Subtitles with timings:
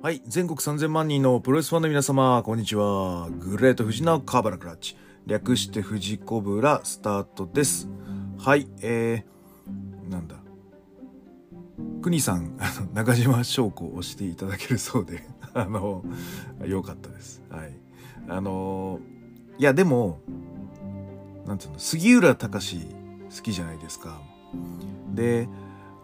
[0.00, 0.22] はい。
[0.28, 3.28] 全国3000万人のプロレスファンの皆様、こんにちは。
[3.30, 4.96] グレート富士のカーバラクラッチ。
[5.26, 7.88] 略して富士コブラスタートです。
[8.38, 8.68] はい。
[8.80, 10.36] えー、なんだ。
[12.00, 16.04] 国さん、あの、中島翔子を押していただけるそうで、 あの、
[16.64, 17.42] よかったです。
[17.50, 17.72] はい。
[18.28, 19.00] あの、
[19.58, 20.20] いや、でも、
[21.44, 22.86] なんつうの、杉浦隆
[23.36, 24.22] 好きじゃないですか。
[25.12, 25.48] で、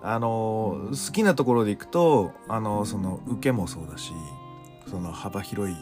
[0.07, 4.13] あの好きなところでいくとあのその受けもそうだし
[4.87, 5.77] その幅広い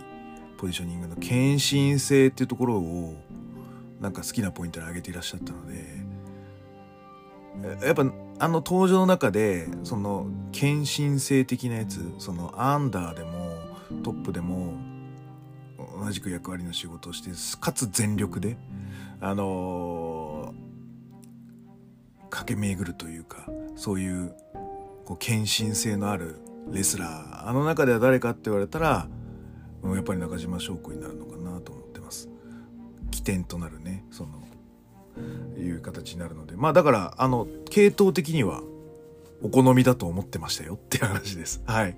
[0.58, 3.16] ポジショニングの献身性っていうところを
[4.00, 6.02] なんか好きなポイントに挙げていらっしゃったので
[7.84, 8.04] やっぱ
[8.38, 13.58] あの登場の中でその献身性的なやつそのアンダーでも
[14.04, 14.74] トップでも
[16.00, 18.56] 同じく役割の仕事をしてかつ全力で
[19.20, 20.54] あの
[22.30, 24.34] 駆け巡るというかそういう
[25.04, 26.36] こう献身性のある
[26.70, 29.08] レスラーあの中では誰かって言われたら
[29.84, 32.28] やっぱり中島翔子になるのかなと思ってます。
[33.10, 34.42] 起点となるねその
[35.58, 36.54] いう形になるので。
[36.56, 38.62] まあだからあの系統的には
[39.42, 41.62] お好みだと思ってましたよっていう話です。
[41.66, 41.96] はい。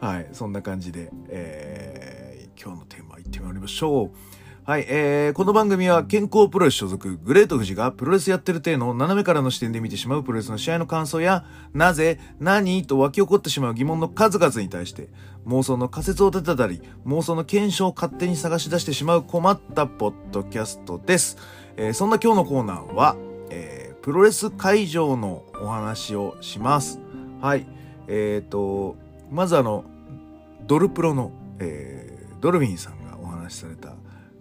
[0.00, 0.28] はい。
[0.32, 4.10] そんな感じで、えー、今日のテーマいってまいりましょう。
[4.70, 12.86] はい、えー、この番組は健康プロレス所属、グレート富士がプロレスやってる体の斜めからの視点で見てしまうプロレスの試合の感想や、なぜ、何？
[12.86, 15.08] と湧き起こってしまう疑問の数々に対して、
[15.44, 21.36] 妄想の仮説を立てたり、妄想の検証を勝手に探し出してしまう困ったポッドキャストです。
[21.76, 23.16] えー、そんな今日のコーナーは、
[23.50, 27.00] えー、プロレス会場のお話をします。
[27.40, 27.66] はい、
[28.06, 28.94] えーと、
[29.32, 29.82] まずあの、
[30.68, 33.96] ドルプロの、えー、ドルフィンさんがお話しされた、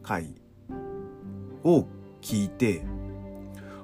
[0.09, 0.33] 回
[1.63, 1.85] を
[2.19, 2.83] 聞いて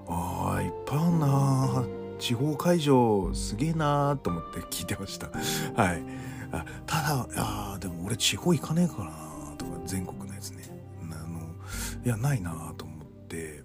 [0.07, 1.85] ああいっぱいあんな
[2.17, 5.27] 地方会場すげえなーと思って聞いてました
[5.79, 6.03] はい
[6.51, 10.63] あただあでも俺地方行かねえからなとか全国のやつね
[11.03, 11.39] あの
[12.03, 13.61] いやないなと思って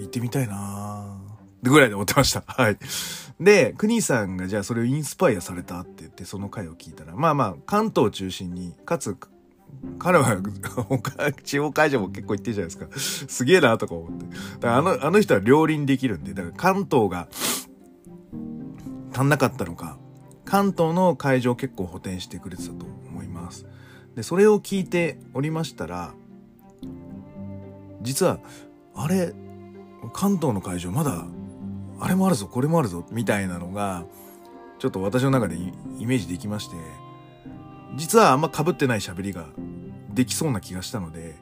[0.00, 1.16] 行ってみたいな
[1.62, 2.42] ぐらいで思ってました。
[2.48, 2.78] はい。
[3.38, 9.16] で、クニさんがじゃあそれをインスパイアされたって言ってその回を聞いたら、まあまあ関東中心に、かつ
[9.98, 13.30] 彼は他地方会場も結構行ってるじゃないですか。
[13.30, 14.26] すげえなとか思って。
[14.26, 17.28] だからあの、あの人は両輪できるんで、だから関東が
[19.12, 19.98] 足んなかったのか、
[20.44, 23.66] 関東の会場結構補填してくれてたと思います。
[24.14, 26.14] で、それを聞いておりましたら、
[28.02, 28.40] 実は、
[28.94, 29.32] あれ、
[30.12, 31.24] 関東の会場まだ、
[32.00, 34.04] あれもあるぞ、これもあるぞ、みたいなのが、
[34.78, 36.76] ちょっと私の中でイメージできまして、
[37.96, 39.46] 実はあんま被ってない喋りが
[40.12, 41.34] できそうな気がしたので、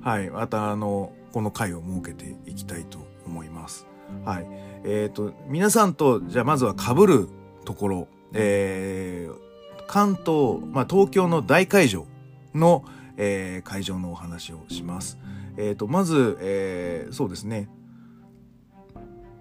[0.00, 3.86] はい、またあの、この回を設けていきたいと思います。
[4.24, 4.46] はい。
[4.84, 7.28] えっ、ー、と、皆さんと、じゃあまずは被る
[7.64, 12.06] ところ、えー、関東、まあ東京の大会場
[12.54, 12.84] の、
[13.16, 15.18] えー、会場のお話をします。
[15.56, 17.68] えっ、ー、と、まず、えー、そうですね、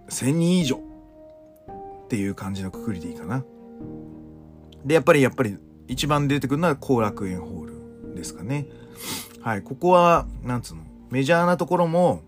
[0.10, 0.78] 1000人以上
[2.06, 3.44] っていう感じのくくりでいいかな。
[4.84, 8.68] で、やっぱり、やっぱり、一番出てくるのは後楽園ホールですかね。
[9.42, 9.62] はい。
[9.62, 12.22] ここは、なんつうの、メジャーなところも、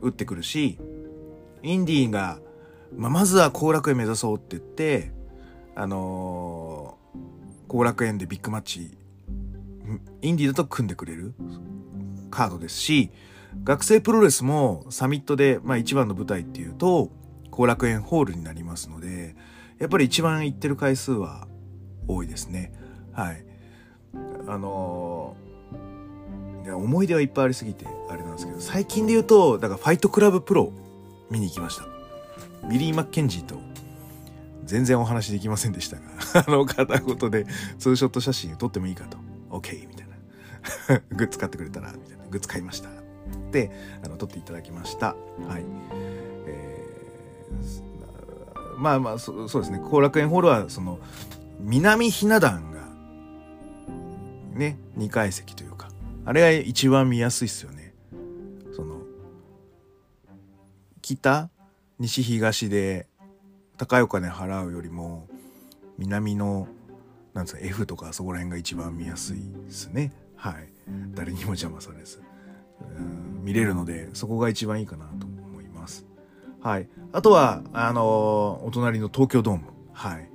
[0.00, 0.78] 打ってくるし、
[1.62, 2.38] インディーが、
[2.96, 5.12] まあ、まずは後楽園目指そうって言って、
[5.74, 8.96] あのー、後楽園でビッグマッチ、
[10.20, 11.34] インディーだと組んでくれる
[12.30, 13.10] カードですし、
[13.64, 17.10] 学生プロレスもサミットで、まあ一番の舞台っていうと、
[17.50, 19.36] 後楽園ホールになりますので、
[19.78, 21.46] やっぱり一番行ってる回数は
[22.08, 22.72] 多いですね。
[23.12, 23.44] はい。
[24.46, 30.72] あのー、い思い出はいっぱいありすぎてあれなんですけど、最近で言うと、だからファイトクラブプロ
[31.30, 31.86] 見に行きました。
[32.68, 33.56] ビリー・マッケンジーと
[34.64, 36.02] 全然お話できませんでしたが、
[36.46, 37.46] あの片言で
[37.78, 39.18] ツーショット写真撮ってもいいかと。
[39.50, 39.88] OK!
[39.88, 41.02] みたいな。
[41.16, 42.24] グッズ買ってくれたら、みたいな。
[42.30, 42.88] グッズ買いました。
[43.50, 43.70] で、
[44.04, 45.08] あの、撮っていただきました。
[45.48, 45.64] はい。
[46.46, 49.78] えー、まあまあ、そうですね。
[49.78, 50.98] 後楽園ホールは、その、
[51.62, 52.80] 南ひな壇が、
[54.58, 55.88] ね、2階席というか、
[56.24, 57.94] あれが一番見やすいっすよね。
[58.72, 59.00] その、
[61.00, 61.50] 北、
[61.98, 63.06] 西東で
[63.76, 65.28] 高いお金払うよりも、
[65.98, 66.66] 南の、
[67.32, 70.12] なんつうの、F とかそこら辺が一番見やすいですね。
[70.34, 70.68] はい。
[71.14, 72.20] 誰にも邪魔されず。
[73.42, 76.06] 見れるので、そこが一番いいかなと思います。
[76.60, 76.88] はい。
[77.12, 79.64] あとは、あのー、お隣の東京ドーム。
[79.92, 80.31] はい。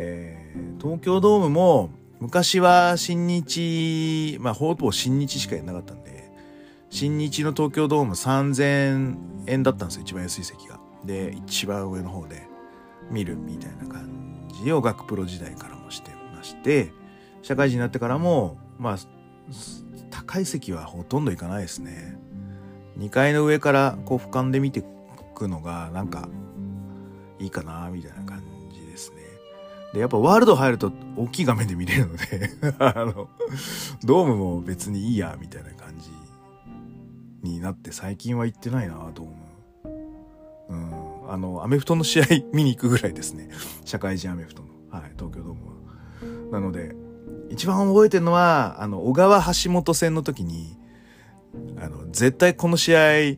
[0.00, 1.90] えー、東京ドームも
[2.20, 6.30] 昔は新日、まあほぼ新日しかやらなかったんで、
[6.88, 9.16] 新日の東京ドーム3000
[9.46, 10.80] 円だったんですよ、一番安い席が。
[11.04, 12.48] で、一番上の方で
[13.10, 16.92] 見るみたいな感じを学プロ時代からもしてまして、
[17.42, 18.96] 社会人になってからも、まあ、
[20.10, 22.18] 高い席はほとんど行かないですね。
[22.98, 24.84] 2階の上からこう俯瞰で見て
[25.34, 26.28] くのがなんか
[27.38, 28.47] いいかなみたいな感じ。
[29.92, 33.28] で、やっぱワールド入ると大きい画面で見れるので あの、
[34.04, 36.10] ドームも別にいいやみたいな感じ
[37.42, 39.32] になって最近は行ってないな、ドーム。
[40.68, 41.30] うん。
[41.30, 43.48] あの、アメフトの試合見に行くぐらいですね。
[43.84, 44.68] 社会人アメフトの。
[44.90, 46.52] はい、東京ドームは。
[46.52, 46.94] なので、
[47.50, 50.76] 一番覚えてるのは、あの、小川橋本戦の時に、
[51.78, 53.36] あの、絶対この試合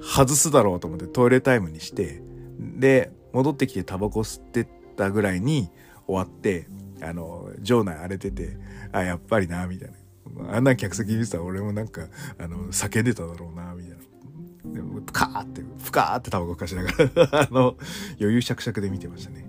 [0.00, 2.22] 外すだろうと思ってトイレタイムにして、
[2.58, 4.66] で、戻ってきてタバコ吸って
[4.96, 5.70] たぐらいに
[6.12, 6.66] 終わって、
[7.00, 8.56] あの、場内荒れてて、
[8.92, 10.54] あ、やっぱりな、みたいな。
[10.54, 12.02] あんな客席見てたら俺もなんか、
[12.38, 14.72] あの、叫んでただろうな、みたいな。
[14.74, 17.76] でも、プカーって、プカーってタバコかしながら あの、
[18.20, 19.46] 余裕しゃくしゃくで見てましたね。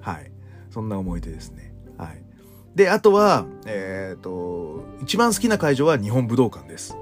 [0.00, 0.32] はい。
[0.70, 1.72] そんな思い出ですね。
[1.96, 2.22] はい。
[2.74, 6.96] で、あとは、えっ、ー、と、一番好きな会場は日本武道館です。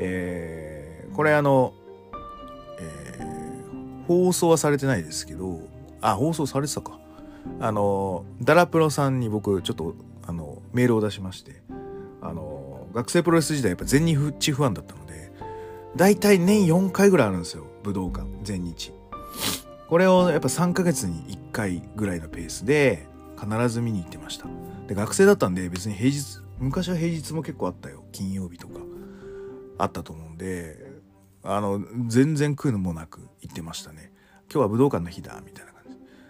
[0.00, 1.72] えー、これあの、
[2.78, 5.60] えー、放送はされてないですけど、
[6.00, 6.97] あ、放送されてたか。
[7.60, 9.94] あの、ダラプロさんに僕、ちょっと、
[10.26, 11.62] あの、メールを出しまして、
[12.20, 15.32] あの、学生プロレス時代やっぱ全日チファンだったので、
[15.96, 18.92] 大体年4回ぐらいあるんですよ、武道館、全日。
[19.88, 23.06] これをやっぱ3ヶ月に1回ぐらいのペースで、
[23.38, 24.46] 必ず見に行ってました。
[24.88, 28.80] で学生だったんで別に平日昔は平日も結構あったよ金曜日とか
[29.78, 30.90] あったと思うんで
[31.44, 34.12] あの全然食うのもなく行ってましたね。
[34.50, 35.67] 今日は武道館の日だみたいな。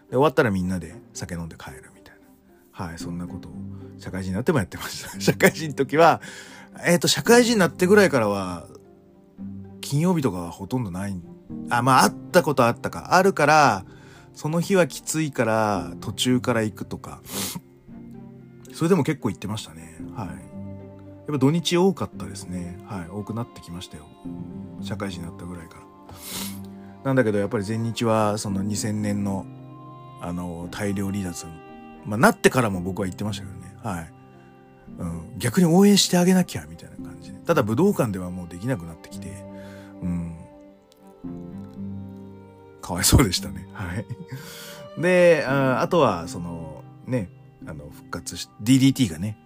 [0.08, 2.14] で終わったらみんなで酒飲んで帰るみたい
[2.78, 3.52] なはいそんなことを
[3.98, 6.20] 社会人になってもやってました社会人の時は
[6.84, 8.66] えっ、ー、と社会人になってぐらいからは
[9.80, 11.20] 金曜日とかはほとんどない
[11.70, 13.84] あまああったことあったかあるから
[14.38, 17.20] その日はきついから途中から行くとか、
[18.72, 19.96] それでも結構行ってましたね。
[20.14, 20.28] はい。
[20.28, 20.36] やっ
[21.32, 22.78] ぱ土日多かったですね。
[22.86, 23.08] はい。
[23.08, 24.06] 多くなってきましたよ。
[24.80, 25.82] 社会人になったぐらいから。
[27.02, 29.44] なんだけどやっぱり前日はその2000年の
[30.20, 31.46] あの大量離脱、
[32.04, 33.76] まあなってからも僕は言ってましたけどね。
[33.82, 34.12] はい。
[34.98, 37.38] うん、逆に応援してあげなきゃみたいな感じで。
[37.40, 39.28] ただ武道館ではもうできなくなってきて、
[40.02, 40.36] うん。
[42.80, 43.68] かわいそうでしたね。
[43.72, 44.06] はい。
[45.00, 47.30] で、ああとは、その、ね、
[47.66, 49.38] あの、復活し、DDT がね、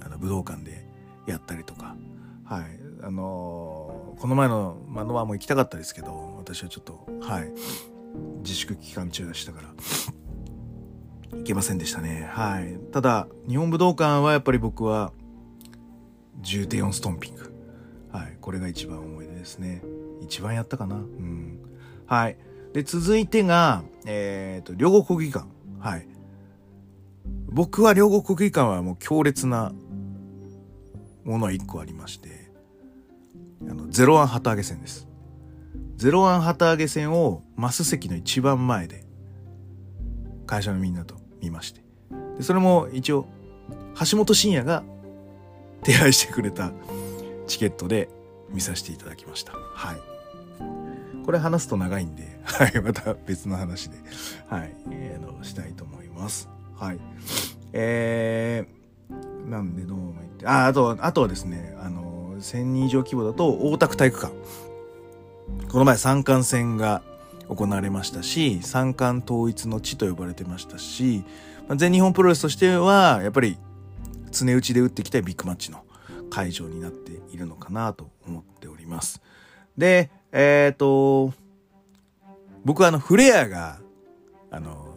[0.00, 0.86] あの、武道館で
[1.26, 1.96] やったりとか、
[2.44, 2.64] はい。
[3.02, 7.52] あのー、この前のマノワも行きたかったですけど、私はちょっと、はい。
[8.42, 9.68] 自粛期間中でしたから、
[11.38, 12.28] 行けませんでしたね。
[12.32, 12.78] はい。
[12.92, 15.12] ただ、日本武道館はやっぱり僕は、
[16.40, 17.52] 重低音ストンピング。
[18.12, 18.36] はい。
[18.40, 19.82] これが一番思い出ですね。
[20.22, 21.58] 一番やったかなうん。
[22.06, 22.38] はい。
[22.72, 25.46] で、続いてが、えっ、ー、と、両国国技館。
[25.80, 26.06] はい。
[27.50, 29.72] 僕は両国国技館はもう強烈な
[31.24, 32.50] ものは一個ありまして、
[33.68, 35.08] あの、ゼロワン旗揚げ戦です。
[35.96, 39.04] ゼロワン旗揚げ戦をマス席の一番前で、
[40.46, 41.80] 会社のみんなと見まして。
[42.36, 43.26] で、それも一応、
[43.98, 44.84] 橋本真也が
[45.82, 46.70] 手配してくれた
[47.48, 48.08] チケットで
[48.48, 49.52] 見させていただきました。
[49.74, 49.96] はい。
[51.26, 53.96] これ話すと長いんで、はい、また別の話で、
[54.48, 56.48] はい、えー、の、したいと思います。
[56.76, 56.98] はい。
[57.72, 64.32] えー、なんでどうも言って、あ、あと、あとはですね、あの、1000人以上規模だと大田区体育館。
[65.68, 67.02] この前三冠戦が
[67.48, 71.24] 行われましたし、三冠統一の地と呼ばれてましたし、
[71.66, 73.58] まあ、全日本プロレスとしては、やっぱり
[74.30, 75.84] 常打ちで打ってきたビッグマッチの
[76.30, 79.22] 会場になっているのかなと思っております。
[79.76, 81.32] で、えっ、ー、と、
[82.64, 83.78] 僕はあの、フレアが、
[84.50, 84.96] あの、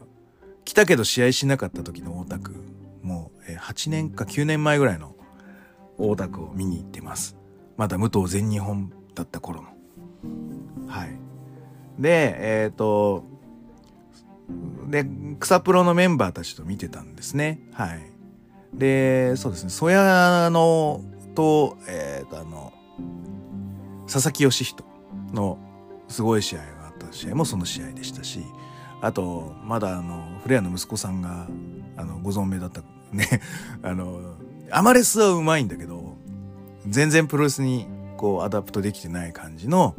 [0.66, 2.56] 来たけど試合しなかった時の大田区、
[3.02, 5.16] もう、8年か9年前ぐらいの
[5.98, 7.38] 大田区を見に行ってます。
[7.78, 9.68] まだ武藤全日本だった頃の。
[10.88, 11.21] はい。
[12.02, 13.24] で、えっ、ー、と、
[14.90, 15.06] で、
[15.40, 17.62] 草プロのメンバーたちと見てたんですね。
[17.74, 18.02] はい。
[18.74, 21.02] で、そうですね、曽谷の
[21.36, 22.74] と、えっ、ー、と、あの、
[24.12, 24.84] 佐々木義人
[25.34, 25.58] の
[26.10, 28.42] すごい試合があった試合もその試合でしたし
[29.02, 31.48] あとまだあのフレアの息子さんが
[31.96, 32.82] あのご存命だった
[33.12, 33.42] ね
[33.82, 34.36] あの
[34.70, 36.18] アマレスはうまいんだけど
[36.88, 39.96] 全然プロレスにこうアダプトできてない感じの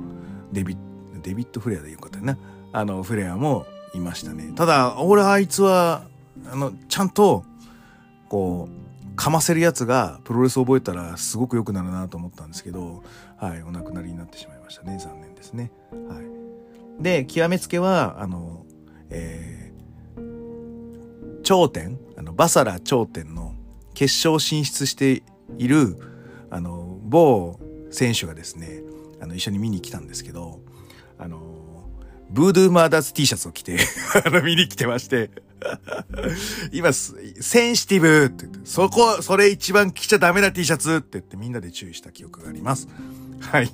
[0.52, 0.76] デビッ
[1.22, 2.38] デビッド・フレアでよかったよな。
[2.72, 4.52] あのフレアもいましたね。
[4.54, 6.04] ただ俺あいつは
[6.50, 7.44] あのちゃんと
[8.28, 13.02] こうかませるやつがプロレス覚えたらすごく良くなるなと思ったんですけど
[13.36, 15.70] はいお亡くなりになってしまいましたね残念ですね。
[16.08, 17.02] はい。
[17.02, 18.64] で極めつけはあの
[19.10, 23.52] えー、頂点あの、バサラ頂点の
[23.94, 25.24] 決勝進出して
[25.58, 25.96] いる、
[26.50, 27.58] あの、某
[27.90, 28.80] 選手がですね、
[29.20, 30.60] あの、一緒に見に来たんですけど、
[31.22, 31.38] あの、
[32.30, 33.78] ブードゥーマーダーズ T シャツを着て、
[34.42, 35.30] 見に来てまして
[36.72, 42.88] 今、センシティブって言って、そこ、それ一番着ちゃダメな T シャツって言ってみんなで注意した記憶があります。
[43.40, 43.70] はい。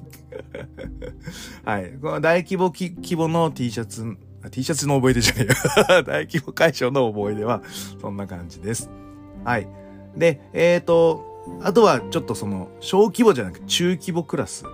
[1.64, 1.92] はい。
[2.02, 4.04] この大規模規模の T シャツ、
[4.50, 5.46] T シャツの思い出じゃね
[5.88, 7.62] えよ大規模会場の思い出は、
[8.00, 8.90] そんな感じです。
[9.44, 9.68] はい。
[10.14, 11.26] で、えっ、ー、と、
[11.62, 14.64] あとはちょっとその、小規模じゃなく中規模クラス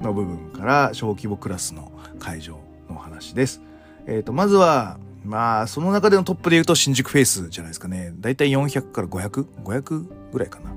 [0.00, 3.60] の部分から小規模クラスの会場の話です。
[4.06, 8.12] えっ、ー、と、まずは、まあ、その中でのトップで言うと新宿フェイスじゃないですかね。
[8.18, 10.72] だいたい400から 500?500 ぐらいかな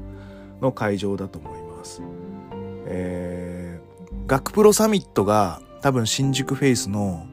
[0.61, 2.01] の会場だと思います。
[2.85, 7.25] えー、学プロサミットが多分新宿フェイスの、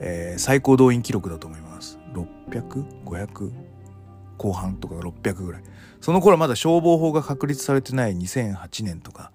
[0.00, 1.98] えー、最高動員記録だと思います。
[2.14, 3.52] 600?500?
[4.36, 5.62] 後半とか600ぐらい。
[6.00, 9.30] その頃まだ消防法が確立されてない2008年とか、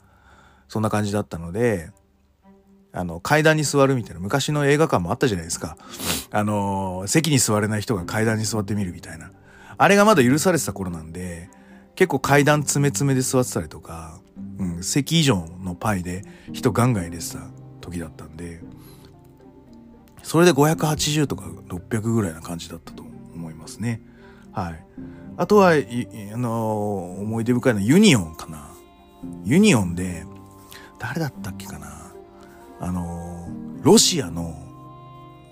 [0.68, 1.92] そんな感じだったので、
[2.92, 5.78] あの、階段に座るみたいな、昔の映画館もあったじゃないですか。
[6.32, 9.32] あの、席に座れない人が階段に座ってみるみたいな。
[9.78, 11.50] あれがまだ許されてた頃なんで、
[11.96, 14.20] 結構階段詰め詰めで座ってたりとか、
[14.60, 17.40] うん、席以上のパイで人ガンガン入れてた
[17.82, 18.62] 時だったんで、
[20.24, 24.02] それで580とか600ぐらいな感じだったと思いますね。
[24.54, 24.86] はい。
[25.38, 28.70] あとは、あの思い出深いのはユニオンかな。
[29.44, 30.26] ユニオンで、
[31.00, 32.12] 誰だったっけかな？
[32.80, 33.48] あの
[33.82, 34.56] ロシアの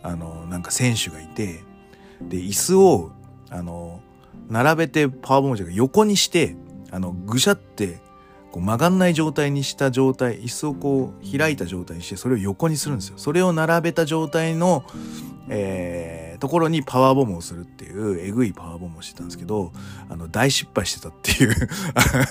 [0.02, 1.64] あのなんか選手がいて
[2.22, 3.12] で椅子を
[3.50, 4.02] あの
[4.50, 6.56] 並べてパワーボムじゃ横にして
[6.92, 8.02] あのぐしゃって
[8.52, 14.84] こう曲がんない状態にした状態椅子をこう開いた状態にしてそれを横にするんですよそれを並べた状態の、
[15.50, 19.72] えー、ところにパワーボムをするっていうえぐいパワーボムをしてたんですけど
[20.10, 21.56] あの大失敗してたっていう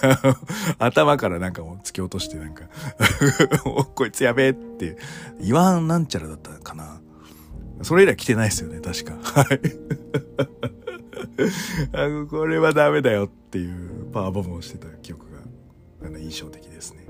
[0.78, 2.64] 頭からなんかも突き落としてなんか
[3.94, 4.98] こいつやべえって
[5.40, 7.00] 言わんなんちゃらだったかな。
[7.80, 9.14] それ以来来てないですよね確か。
[9.22, 9.44] は
[12.20, 12.26] い。
[12.28, 15.38] これはダメだよっていうパワーボムをしてた記憶が
[16.04, 17.06] あの印象的ですね。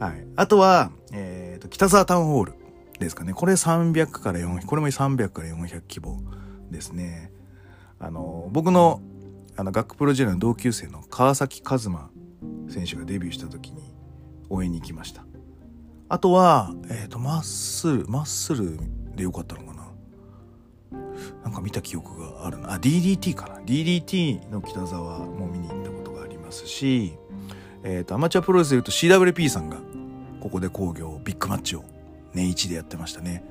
[0.00, 2.57] はい、はい、あとは、えーと北沢タウンホール。
[2.98, 3.32] ですかね。
[3.32, 6.20] これ300から400、これも300から400規模
[6.70, 7.32] ですね。
[8.00, 9.00] あの、僕の、
[9.56, 12.10] あの、学プロ時代の同級生の川崎和馬
[12.68, 13.94] 選手がデビューした時に
[14.50, 15.24] 応援に行きました。
[16.08, 18.78] あとは、えっ、ー、と、マッスル、マッスル
[19.14, 19.88] でよかったのかな。
[21.44, 22.74] なんか見た記憶があるな。
[22.74, 23.56] あ、DDT かな。
[23.60, 27.14] DDT の北沢も見に行ったことがありますし、
[27.84, 29.78] えっ、ー、と、アマチュアプロレスで言うと CWP さんが
[30.40, 31.84] ここで工業ビッグマッチを
[32.34, 33.44] 年一でやってましたね。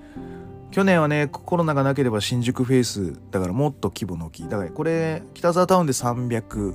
[0.71, 4.49] 去年はね、コロナがなければ新宿フェイス、だからもっと規模の大きい。
[4.49, 6.73] だからこれ、北沢タウンで300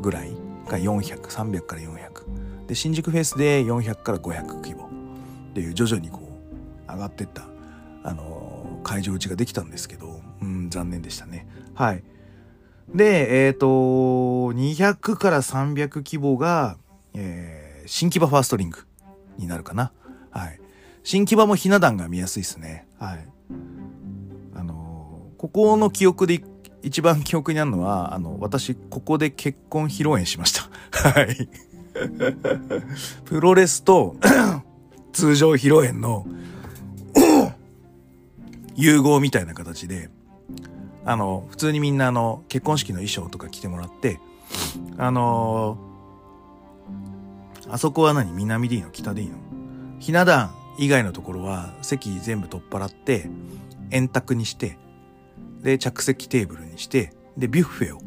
[0.00, 0.30] ぐらい
[0.66, 2.66] が400、300から400。
[2.66, 4.88] で、新宿フェイスで400から500規模っ
[5.54, 7.46] ていう徐々にこう上がってった、
[8.02, 11.46] あの、会場打ちができたんですけど、うん、残念でしたね。
[11.74, 12.02] はい。
[12.94, 16.76] で、えっ、ー、と、200から300規模が、
[17.14, 18.78] えー、新木場ファーストリング
[19.38, 19.92] になるかな。
[20.36, 20.60] はい。
[21.02, 22.86] 新木場もひな壇が見やすいですね。
[22.98, 23.28] はい。
[24.54, 26.42] あのー、ここの記憶で
[26.82, 30.68] 一番記憶にあるのは、あの、私、ここで結婚披露宴しました。
[31.10, 31.48] はい。
[33.24, 34.16] プロレスと
[35.12, 36.26] 通常披露宴の
[38.76, 40.10] 融合みたいな形で、
[41.04, 44.20] あの、普通にみんなあの、結婚式の衣装とか着てもらって、
[44.98, 48.32] あのー、あそこは何？
[48.32, 48.90] 南でいいの？
[48.90, 49.36] 北でいいの？
[49.98, 53.28] ひな壇以外のところは席全部取っ払って
[53.90, 54.78] 円卓にして
[55.62, 58.00] で着席テーブルにしてでビュッフェを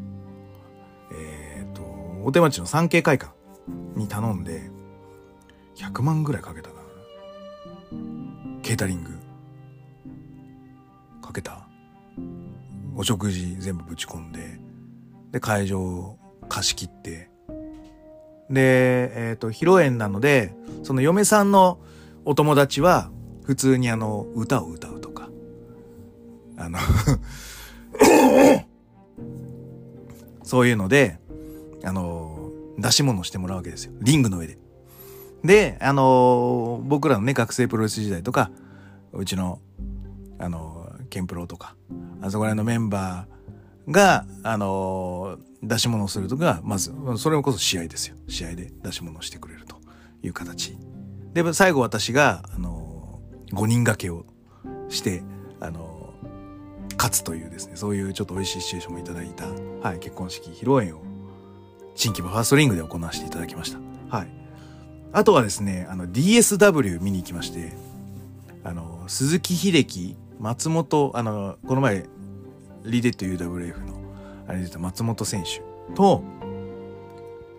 [1.12, 1.82] えっ、と
[2.24, 3.32] 大手町の産経会館
[3.96, 4.70] に頼んで
[5.76, 6.74] 100万ぐらいかけたな。
[8.62, 9.10] ケータリング。
[11.22, 11.66] かけた。
[12.94, 14.60] お食事全部ぶち込んで
[15.32, 16.18] で会場
[16.48, 17.29] 貸し切って
[18.50, 21.78] で、えっ、ー、と、披露宴なので、その嫁さんの
[22.24, 23.10] お友達は、
[23.44, 25.30] 普通にあの、歌を歌うとか、
[26.56, 26.78] あの
[30.42, 31.18] そういうので、
[31.84, 33.92] あの、出し物してもらうわけですよ。
[34.00, 34.58] リングの上で。
[35.44, 38.50] で、あの、僕らのね、学生プロレス時代とか、
[39.12, 39.60] うちの、
[40.38, 41.76] あの、ケンプロとか、
[42.20, 43.29] あそこら辺のメンバー
[43.90, 48.16] が、あの、出し物をするとが、まず、それこそ試合ですよ。
[48.28, 49.76] 試合で出し物をしてくれると
[50.22, 50.76] いう形。
[51.34, 53.20] で、最後私が、あの、
[53.52, 54.24] 5人掛けを
[54.88, 55.22] して、
[55.60, 56.14] あの、
[56.96, 59.46] 勝つというですね、そういうちょっと美味しいシチュエーションもいただいた、
[59.86, 61.02] はい、結婚式披露宴を、
[61.94, 63.78] 新規部ファーストリングで行わせていただきました。
[64.16, 64.28] はい。
[65.12, 67.72] あとはですね、あの、DSW 見に行きまして、
[68.64, 72.06] あの、鈴木秀樹、松本、あの、この前、
[72.84, 74.00] リデット UWF の、
[74.46, 75.62] あれ出た松本選手
[75.94, 76.22] と、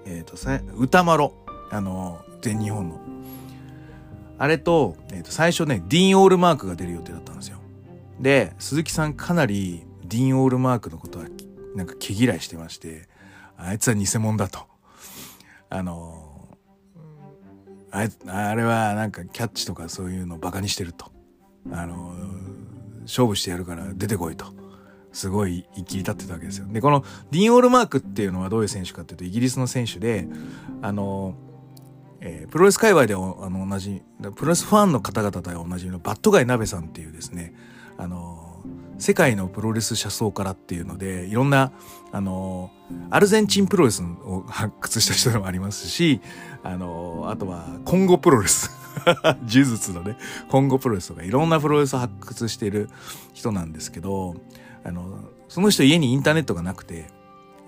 [0.05, 1.29] えっ、ー、と、歌丸、
[1.69, 2.99] あの、全日本の。
[4.37, 7.57] あれと、えっ、ー、と、最初ね、ディーン・オールマークが出る予定だったんですよ。
[8.19, 11.25] で、鈴木さんかなりディーン・オールマークのことは、
[11.75, 13.07] なんか毛嫌いしてまして、
[13.57, 14.67] あいつは偽物だと。
[15.69, 16.27] あの、
[17.91, 21.11] ああれはなんかキャッチとかそういうのをバカにしてると。
[21.71, 22.15] あの、
[23.03, 24.60] 勝負してやるから出てこいと。
[25.13, 26.67] すごい言い切り立ってたわけですよ。
[26.67, 30.27] で、このディーン・オールマークっていうのはどういう選手かっていうと、イギリスの選手で、
[30.81, 31.35] あの、
[32.21, 34.01] えー、プロレス界隈であの同じ、
[34.35, 37.53] プロレスファンの方々とは同じのバットガイナベさんっていうですね、
[37.97, 38.63] あの、
[38.99, 41.71] 世界のプロレス車窓からっていうので、いろんな、
[42.11, 42.71] あの、
[43.09, 46.21] アルゼンチンプロレスを発掘した人でもありますし、
[46.63, 48.69] あの、あとは、コンゴプロレス。
[49.47, 50.17] 呪術のね、
[50.49, 52.89] コンゴプロレスとかいろんなプロレスを発掘している
[53.33, 54.35] 人なんですけど、
[54.83, 57.09] あの、その人家にインターネットがなくて、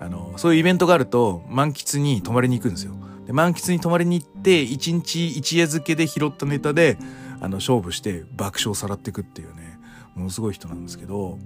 [0.00, 2.94] あの、そういうイベントがあると満喫に泊まりに行くんですよ。
[3.26, 6.98] で、満喫に泊まりに行って、一日一夜漬けで拾ったネタで、
[7.40, 9.78] あの、勝負して爆笑さらっていくっていうね、
[10.14, 11.38] ものすごい人なんですけど、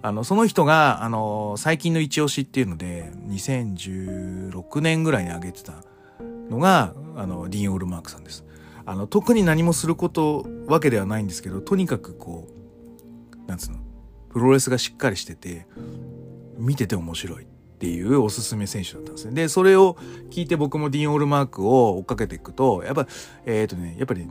[0.00, 5.82] あの、その人が、あの、最近の一押しっていうので、2016年ぐらいに上げてた
[6.50, 8.44] のが、あの、ディーン・オールマークさんです。
[8.86, 13.78] あの、特に何もすることわけではないんですけど、とにかくこう、なんつうの、
[14.38, 15.66] プロレスがしっかりしてて、
[16.56, 17.46] 見てて面白いっ
[17.78, 19.34] ていうおすすめ選手だったんですね。
[19.34, 19.96] で、それを
[20.30, 23.08] 聞いて僕もディーン・オールマークを追っかけていくと、やっぱ、
[23.46, 24.28] えっ、ー、とね、やっぱり、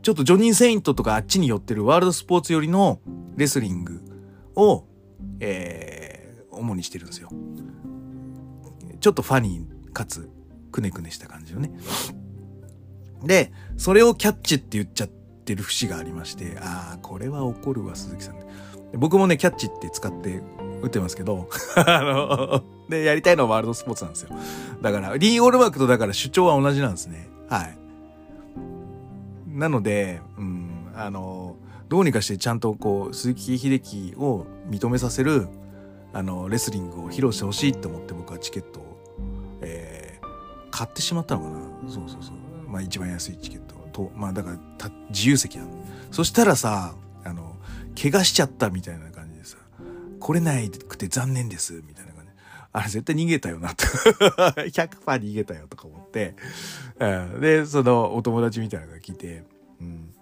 [0.00, 3.00] ちょっとジョニー・セイントとかあっちに寄ってるワールドスポーツ寄りの
[3.36, 4.00] レスリング
[4.54, 4.86] を、
[5.40, 7.28] えー、主にしてるんですよ。
[9.00, 10.30] ちょっとファニーかつ
[10.72, 11.70] くねくねした感じのね。
[13.22, 18.36] で、それをキャッチって言っちゃってる節がありまして、ああ、これは怒るわ、鈴木さん。
[18.94, 20.42] 僕もね、キャッチって使って
[20.82, 24.30] 打ってますけど、 あの、で、やりたいのはワールドスポーツなんですよ。
[24.82, 27.28] だから、リー・オールバークとだから主張は同じなんですね。
[27.48, 27.78] はい。
[29.48, 31.56] なので、うん、あの、
[31.88, 35.48] どうにかしてちゃんとこう、鈴木秀樹を認めさせる、
[36.12, 38.98] あの、レスリングを披露してほしいって思って僕はチケットを、
[39.62, 40.26] えー、
[40.70, 41.58] 買ってしまったのかな。
[41.88, 42.34] そうそうそう。
[42.68, 44.58] まあ一番安いチケットと、まあだから
[45.10, 45.70] 自由席なの。
[46.10, 46.94] そしたらさ、
[48.00, 49.56] 怪我しちゃったみたいな感じでさ、
[50.20, 52.30] 来れないくて残念です、みたいな感じ。
[52.72, 53.84] あれ絶対逃げたよな、と。
[54.68, 56.36] 100%逃げたよ、とか思って。
[57.40, 59.44] で、そのお友達みたいなのが来て、
[59.80, 60.14] うん、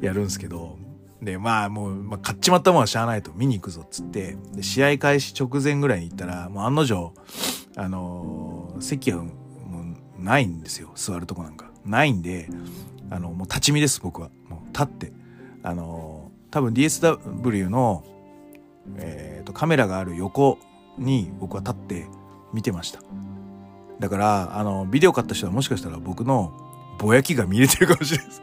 [0.00, 0.78] やるんすけど、
[1.20, 7.12] で、まあもう、まあ、買っちまったもんはしゃあないと見に行くぞっつって、で試合開始直前ぐらいに行ったら、もう案の定、
[7.76, 9.32] あのー、席はも
[10.18, 10.92] うないんですよ。
[10.94, 11.70] 座るとこなんか。
[11.84, 12.48] ないんで、
[13.10, 14.30] あの、もう立ち見です、僕は。
[14.48, 15.12] もう立って。
[15.62, 16.17] あのー
[16.50, 18.04] 多分 DSW の、
[18.96, 20.58] えーと、カメラがある横
[20.98, 22.06] に僕は立って
[22.52, 23.00] 見てました。
[24.00, 26.52] だから、あの、ビデオ買った人はもしかしたら僕の
[26.98, 28.42] ぼやきが見れてるかもしれないです。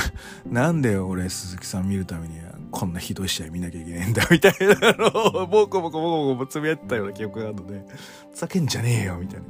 [0.46, 2.38] なんで俺鈴木さん見るために
[2.70, 7.86] こんなひどい試合見なきゃいけないんだみたいなのをボコボコボコボコつぶやってたような記憶があるので、
[8.32, 9.40] ふざけんじゃねえよみたい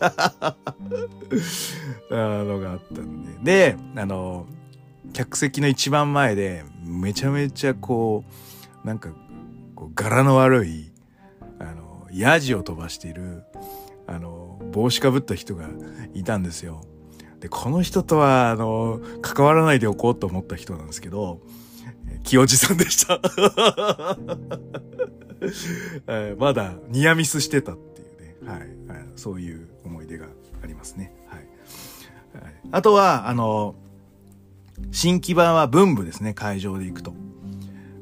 [0.00, 0.56] な
[2.40, 3.74] あのがあったんで。
[3.74, 4.46] で、あの、
[5.12, 8.24] 客席の一番前でめちゃめちゃこ
[8.84, 9.10] うなんか
[9.74, 10.92] こう柄の悪い
[11.58, 13.44] あのヤジを飛ばしている
[14.06, 15.68] あの帽子かぶった人が
[16.14, 16.82] いたんですよ。
[17.40, 21.40] でこの人とはあの関わらないでおこうと思った人なんですけど
[22.24, 23.20] 清治さんでした。
[26.38, 28.60] まだニアミスしてたっていうね、はい、
[29.14, 30.26] そういう思い出が
[30.62, 31.14] ありますね。
[31.28, 31.48] はい、
[32.72, 33.76] あとはあの
[34.90, 37.14] 新木場は文部ですね、会場で行くと。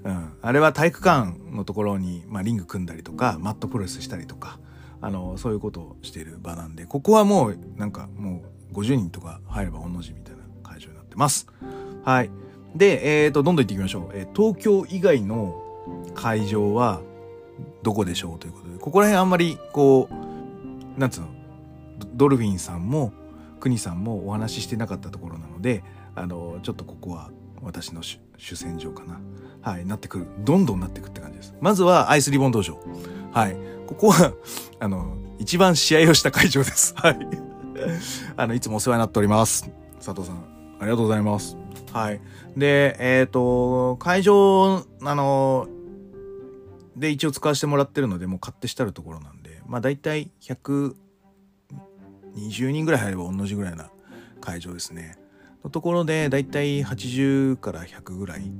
[0.04, 0.32] うん。
[0.40, 4.58] あれは体育館のところに、まあ、リング組んだりとか、マットプレスしたりとか、
[5.00, 11.46] あの、そういうことをしている場なんで、ここはもう、なんかもう50人とか入れば御の字みたいな会場になってます。
[12.04, 12.30] はい。
[12.74, 14.10] で、えっ、ー、と、どんどん行っていきましょう。
[14.14, 15.62] えー、東京以外の
[16.14, 17.00] 会場は
[17.82, 21.28] どこでしょうということで、ここら辺あんまり、こう、なんつうの、
[22.14, 23.12] ドルフィンさんも、
[23.60, 25.82] 国さんもお話ししてなかったところなので、
[26.16, 27.31] あのちょっとここは
[27.62, 28.18] 私の主
[28.57, 29.20] 戦場かな。
[29.62, 30.26] はいなってくる。
[30.40, 31.55] どんどんなってくって感じです。
[31.61, 32.79] まずはアイスリボン道場。
[33.33, 33.57] はい。
[33.87, 34.33] ここは
[34.81, 36.94] あの一番試合をした会場です。
[36.98, 37.18] はい。
[38.37, 39.70] あのいつもお世話になっております。
[39.96, 40.37] 佐藤さん
[40.81, 41.57] ありがとうございます。
[41.92, 42.20] はい。
[42.57, 45.68] でえっ、ー、と会場あの
[46.96, 50.94] で、一応使わせてもらってるので、もう買ってしてあるところなんで、まあ大体120
[52.70, 53.90] 人ぐらい入れば同じぐらいな
[54.40, 55.18] 会場ですね。
[55.66, 58.52] のところで、大体80から100ぐらい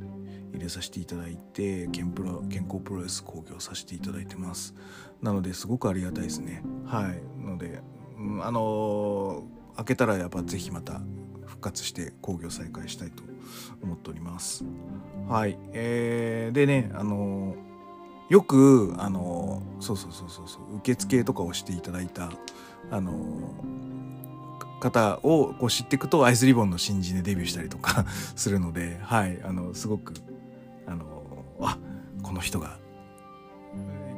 [0.53, 4.75] 入れさせていただいて、健プロ、健康プロレス興行させていただいてます。
[5.23, 6.65] なので、すごくありがたいですね。
[6.85, 7.23] はい。
[7.41, 7.81] ので、
[8.43, 11.01] あのー、開けたらやっぱぜひまた
[11.45, 13.23] 復活して興行再開したいと
[13.85, 14.65] 思っております。
[15.29, 15.57] はい。
[15.75, 17.67] えー、でね、あのー
[18.29, 22.33] よくあのそうそうそうそう受付とかをしていただいた
[22.91, 23.13] あの
[24.81, 28.05] 方をこう知っていくとアイスリボンの新人でデビューしたりとか
[28.37, 30.15] するのではいあのすごく
[30.87, 31.25] あの
[31.61, 31.79] あ
[32.23, 32.79] この人が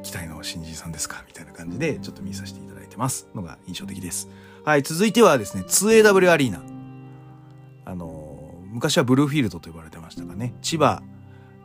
[0.02, 4.28] 期待の新人さんですかみたいな感じでちょっと見させていただいてますのが印象的です。
[4.64, 6.62] はい、続いてはですね、2AW アリーナ。
[7.84, 11.02] あの、昔はブルーフィールドと呼ばれてましたがね、千葉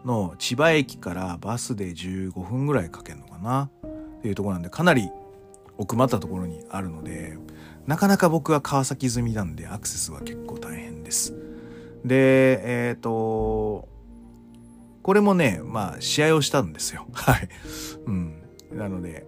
[0.06, 3.70] の千葉駅からバスで15分ぐらいかけるのかな
[4.18, 5.10] っていうところなんでかなり
[5.78, 7.38] 奥まったところにあるので
[7.88, 11.34] なかなか僕は川崎済みなんでアクセスは結構大変です。
[12.06, 13.88] でえっ、ー、と
[15.02, 17.08] これもねまあ試合をしたんですよ。
[17.14, 17.50] はい。
[18.06, 18.42] うん。
[18.72, 19.26] なので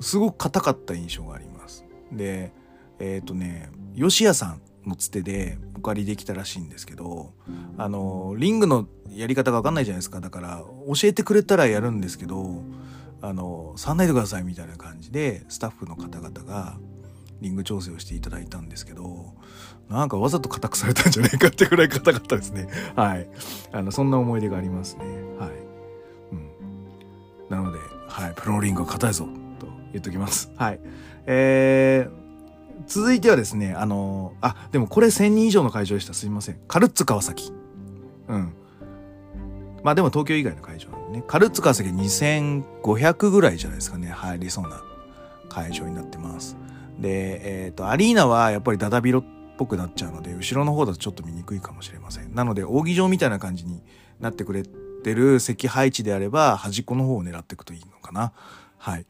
[0.00, 1.84] すごく硬かった印象があります。
[2.12, 2.52] で
[2.98, 7.32] えっ、ー、とね吉谷さんのつてでお借りできたらしいんですけど
[7.76, 12.62] あのリングのやり方が分かんないじゃないですかだから教えてくれたらやるんですけど
[13.20, 16.78] あの触んないでくださいみたいな感じでスタッフの方々が
[17.40, 19.32] リング調整をしていただいたんですけど
[19.88, 23.28] なんかわざと硬くされたんじゃないかってぐらい硬かったですね はい
[23.72, 25.04] あのそんな思い出がありますね
[25.38, 25.50] はい、
[26.32, 26.50] うん、
[27.50, 30.80] なので、はい、プロリングは硬いぞと言っときます はい
[31.26, 32.26] えー
[32.86, 36.12] 続いてはですね、あの、あ、でもこれ1000人以上の会場でした。
[36.12, 36.58] すいません。
[36.68, 37.52] カルッツ川崎。
[38.28, 38.52] うん。
[39.82, 41.24] まあでも東京以外の会場なんでね。
[41.26, 44.08] カルッツ川崎2500ぐらいじゃないですかね。
[44.08, 44.82] 入りそうな
[45.48, 46.56] 会場になってます。
[46.98, 49.24] で、えっ、ー、と、アリーナはやっぱりダダビロっ
[49.56, 52.34] ぽくなっちゃうので、後ろの方だとちょっと見にくいかもしれません。
[52.34, 53.82] なので、扇状みたいな感じに
[54.20, 58.32] なってくれてる席配置であれば、端っこの方を狙っていくといいのかな。
[58.78, 59.06] はい。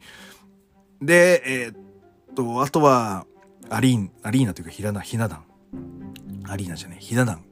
[1.01, 3.25] で、えっ、と、あとは、
[3.69, 5.43] アリーン、アリーナというかひな、ひな壇。
[6.47, 7.43] アリーナじゃねえ、ひな壇。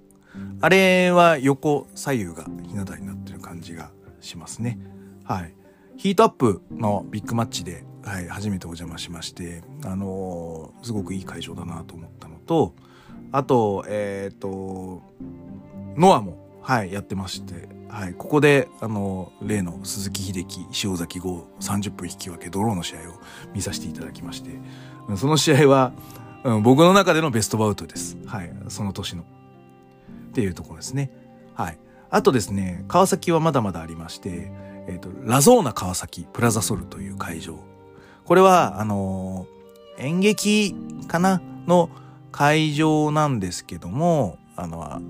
[0.62, 4.80] あれは横左右がひな壇になってる感じがしますね。
[5.24, 5.54] はい。
[5.98, 12.76] ヒートアップのビッグマッチで、はい、初めてお邪魔しまして、あの、すごくいい会場だなと思ったのと、
[13.32, 15.02] あと、えっ、ー、と、
[15.98, 23.14] ノアも、はい、やってまして、はい、ここで、あの、例の鈴木秀樹、塩崎号30分引き分けドローの試合を
[23.54, 24.52] 見させていただきまして、
[25.18, 25.92] その試合は、
[26.44, 28.18] うん、僕の中でのベストバウトです。
[28.28, 28.54] はい。
[28.68, 29.24] その年の。
[29.24, 29.26] っ
[30.34, 31.12] ていうところですね。
[31.56, 31.80] はい。
[32.12, 34.52] あとですね、川崎はまだまだありまして、
[34.88, 37.58] えっ、と、ラゾーナ川崎プラザソルという会場。
[38.26, 40.76] これは、あのー、演劇
[41.08, 41.42] かな？
[41.68, 41.90] の
[42.32, 45.02] 会場なんですけども、あの、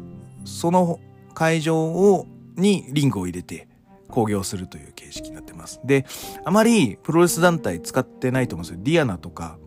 [0.45, 0.99] その
[1.34, 3.67] 会場を、にリングを入れて、
[4.10, 5.82] 興行するという形式になってます。
[5.84, 6.06] で、
[6.43, 8.84] あまりプロレス団体使ってないと思うんですよ。
[8.84, 9.58] ディアナとか、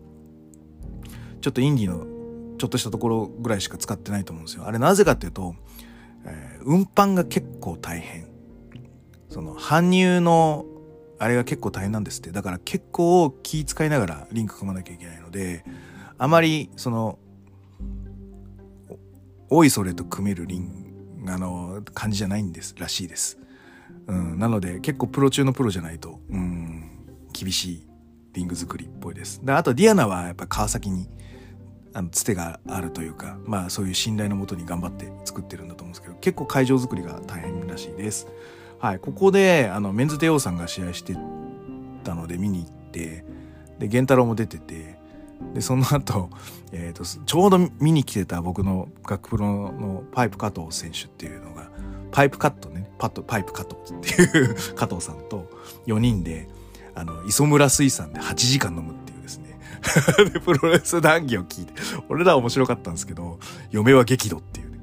[1.41, 2.05] ちょっとインディの
[2.57, 4.65] ちょっとしたところぐらいしか使ってないと思うんですよ。
[4.65, 5.55] あれなぜかっていうと、
[6.25, 8.27] えー、運搬が結構大変。
[9.29, 10.65] その搬入の
[11.19, 12.31] あれが結構大変なんですって。
[12.31, 15.63] だから結構気使いながらリンク組まなきゃいけないので、
[16.17, 17.19] あまりその、
[19.49, 20.89] おいそれと組めるリン
[21.27, 23.37] あの、感じじゃないんです、らしいです。
[24.07, 26.89] うん、なので結構プロ中のプロじゃないと、うん、
[27.31, 27.87] 厳しい
[28.33, 29.43] リング作りっぽいです。
[29.43, 31.07] で、あとディアナはやっぱ川崎に
[31.93, 38.27] あのつてがあるというかまあそういう信頼のもとに頑張って作ってるんだと思うんですけど結構会場作りが大変らしいです。
[38.79, 41.15] はい、ここであのメンズ帝王さんが試合して
[42.03, 43.25] たので見に行って
[43.77, 44.97] で源太郎も出てて
[45.53, 46.29] でその後、
[46.71, 51.69] えーと、ちょうど見に来てた僕の学プロのパイプ加藤選手っていうのが
[52.11, 55.49] パイプカットねパッとパイプ加藤っていう 加藤さんと
[55.85, 56.47] 4人で
[56.95, 59.59] あの磯村水産で8時間飲むっていうですね
[60.33, 61.73] で、プロレス談義を聞いて、
[62.09, 63.39] 俺らは面白かったんですけど、
[63.71, 64.79] 嫁は激怒っていうね。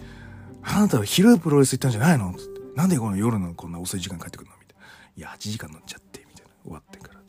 [0.63, 2.35] あなたは昼プロレス行ったんじゃないの？
[2.77, 4.57] なんでこの夜のこんな遅い時間帰ってくるの？
[4.61, 4.87] みたいな。
[5.17, 6.53] いや、8時間乗っちゃって、みたいな。
[6.62, 7.21] 終わってから。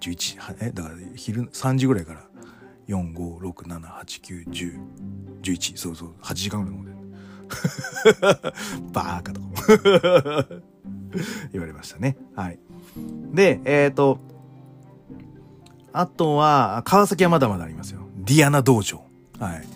[0.00, 2.24] 11時、え、だから昼3時ぐらいから、
[2.88, 4.80] 4、5、6、7、8、9、10、
[5.42, 6.96] 11、そうそう、8時間ぐらい飲んでる。
[8.92, 10.46] バーカとか
[11.52, 12.16] 言われましたね。
[12.34, 12.58] はい。
[13.34, 14.18] で、えっ、ー、と、
[15.92, 18.00] あとは、川崎はまだまだありますよ。
[18.16, 19.04] ディアナ道場。
[19.38, 19.66] はい。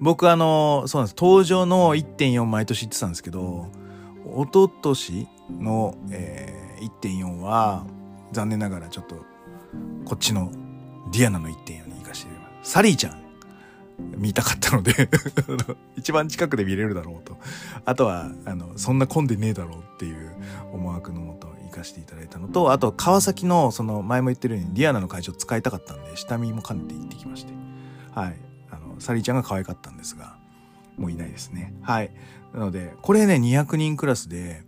[0.00, 1.16] 僕あの、そうなんです。
[1.16, 3.70] 登場の1.4毎年行ってたんですけど、
[4.36, 7.84] 一昨年の、え1.4は
[8.32, 9.16] 残念ながらちょっと
[10.04, 10.52] こっちの
[11.12, 12.30] ディアナの1.4に行かして
[12.62, 13.28] サリーちゃん
[14.16, 15.08] 見たかったので
[15.96, 17.36] 一番近くで見れるだろうと。
[17.84, 20.36] あとは、あの、そんな混んでねえだろうっていう
[20.72, 27.52] 思惑のもと行かせていただいたのと、あと、川崎の、その、前も言ってるように、ディアナの会場使いたかったんで、下見も兼ねて行ってきまして。
[28.14, 28.36] はい。
[28.70, 30.36] あの、サリーちゃんが可愛かったんですが、
[30.96, 31.74] もういないですね。
[31.82, 32.10] はい。
[32.54, 34.62] なので、これね、200人クラスで、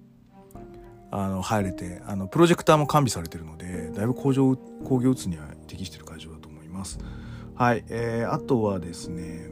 [1.10, 6.98] あの、入れて、あの、プロジェクターも完備されてるので、だいぶ工場、工業打つには適してる会場だと思います。
[7.54, 7.84] はい。
[7.88, 9.50] えー、あとはですね、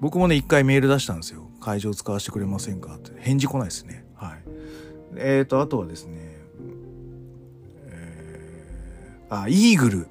[0.00, 1.50] 僕もね、一回メール出したんですよ。
[1.60, 2.94] 会場使わせてくれませんか？
[2.96, 3.12] って。
[3.20, 4.04] 返事来ないですね。
[4.14, 4.44] はい。
[5.16, 6.36] えーと、あとはですね、
[7.86, 10.08] えー、あ、イーグル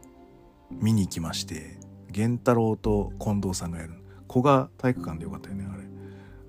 [0.72, 1.78] 見に行きまして、
[2.12, 3.94] 源太郎と近藤さんがやる。
[4.30, 5.83] 古賀体育館でよかったよね、あれ。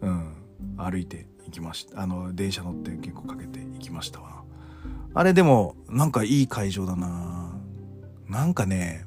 [0.04, 0.34] うん。
[0.76, 2.00] 歩いて行きました。
[2.00, 4.44] あの、電車乗って結構かけて行きましたわ。
[5.14, 7.58] あれでも、なんかいい会場だな。
[8.28, 9.04] なんかね、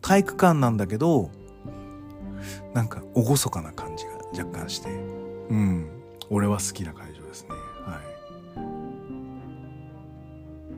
[0.00, 1.30] 体育館なんだけど
[2.74, 4.12] なんか厳かな感じが
[4.44, 4.88] 若干して。
[4.90, 5.88] うん。
[6.30, 7.50] 俺は好きな会場ですね。
[7.84, 8.00] は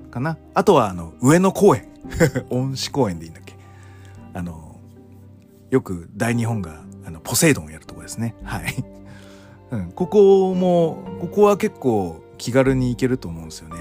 [0.09, 0.11] い。
[0.11, 0.39] かな。
[0.55, 1.89] あとはあの上野公園。
[2.51, 3.55] 恩賜公園でいいんだっけ。
[4.35, 4.77] あの
[5.71, 7.92] よく大日本があのポセイドンをやると。
[8.13, 8.85] ですねはい、
[9.73, 13.77] うん、ここもここは結構気軽に行けると思うんですよね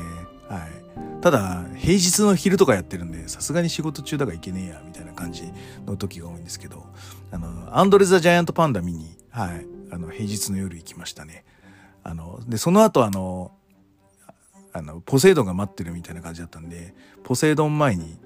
[0.48, 0.82] はい
[1.22, 5.44] ただ、平日の昼とかやってるんで、さすがに仕事中だから行けねえや、みたいな感じ
[5.86, 6.88] の時が多いんですけど、
[7.32, 11.46] あの、アンドレ・ザ・ジャイアント・パンダ見に、はい、あの、平日の夜行きましたね。
[12.04, 13.52] あの、で、その後あの、
[14.74, 18.18] あの、ポセイドンが待ってるみたいな感じだったんで、ポセイドン前に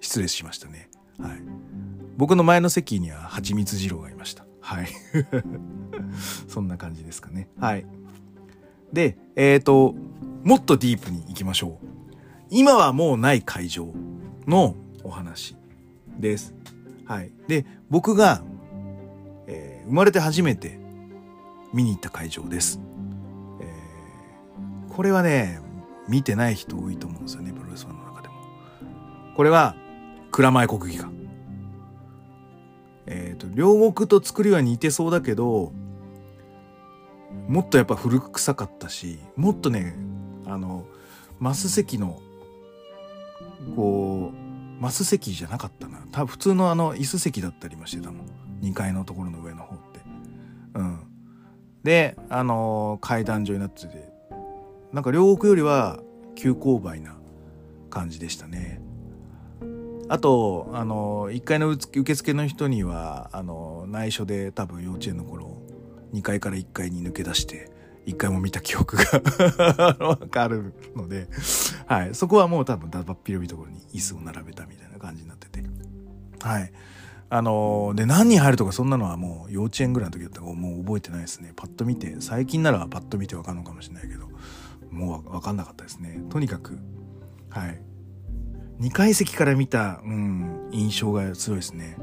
[0.00, 0.88] 失礼しましたね。
[1.20, 1.32] はい。
[2.16, 4.41] 僕の前の席には蜂蜜二郎がいました。
[4.62, 4.88] はい。
[6.48, 7.48] そんな感じですかね。
[7.58, 7.84] はい。
[8.92, 9.94] で、えっ、ー、と、
[10.44, 11.86] もっとディープに行きましょう。
[12.48, 13.92] 今はもうない会場
[14.46, 15.56] のお話
[16.18, 16.54] です。
[17.04, 17.32] はい。
[17.48, 18.42] で、僕が、
[19.46, 20.78] えー、生まれて初めて
[21.72, 22.80] 見に行った会場です。
[23.60, 25.60] えー、これはね、
[26.08, 28.34] 見てない人多いと思うんですよね、プロレスファンの中でも。
[29.34, 29.74] これは、
[30.30, 31.21] 蔵前国技館。
[33.06, 35.72] えっ、ー、と、両国と作りは似てそうだけど、
[37.48, 39.94] もっとやっぱ古臭かったし、もっとね、
[40.46, 40.86] あの、
[41.38, 42.20] マス席の
[43.76, 45.98] こうマス席じゃなかったな。
[46.10, 48.26] 多分普通のあの椅子席だったりもしてたもん。
[48.62, 50.00] 2階のところの上の方って。
[50.74, 51.00] うん。
[51.84, 54.12] であのー、階段状になってて。
[54.92, 56.00] なんか両国よりは
[56.34, 57.16] 急勾配な
[57.90, 58.81] 感じでしたね。
[60.12, 65.56] あとあの、1階の受付の人にはあの、内緒で多分幼稚園の頃
[66.12, 67.70] 2階から1階に抜け出して
[68.04, 71.28] 一回も見た記憶が わかるので、
[71.86, 72.14] はい。
[72.14, 75.64] そこはもう多分だばっ広いところに椅子を並べたみたいな感じになってて。
[76.42, 76.70] はい。
[77.30, 81.54] あの、で、何人入るとかそんなのはもう幼稚園ぐらいの時だったからもう覚えてないですね。
[81.56, 84.28] パッと見て、最近ならパッと見てわかるのかもしれないけど、
[84.90, 86.22] もうわかんなかったですね。
[86.28, 86.78] とにかく、
[87.48, 87.91] はい。
[88.82, 91.96] 2階席から見た、うん、印象が強いですね。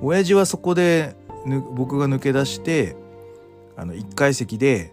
[0.00, 1.14] 親父はそこで、
[1.74, 2.96] 僕が抜け出して、
[3.76, 4.92] あの、1階席で、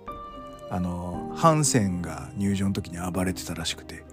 [0.70, 4.04] あのハンセンが入場の時に暴れてたらしくて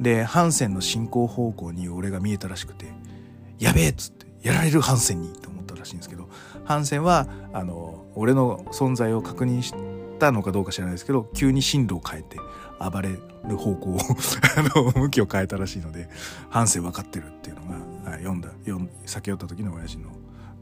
[0.00, 2.86] でハンセンの進行方向に俺が見えたらしくて
[3.58, 6.28] 「やべえ!」っつって「やられるハンセンに!」と思ったらしいんですけど
[6.64, 9.74] ハンセンはあの俺の存在を確認し
[10.18, 12.36] たのかどうか知らないですけど急に進路を変えて
[12.78, 13.98] 暴れる方向を
[14.56, 16.08] あの向きを変えたらしいので
[16.50, 17.62] ハンセン分かってるっていうの
[18.04, 20.10] がはい読んだ読ん酒酔った時の親父の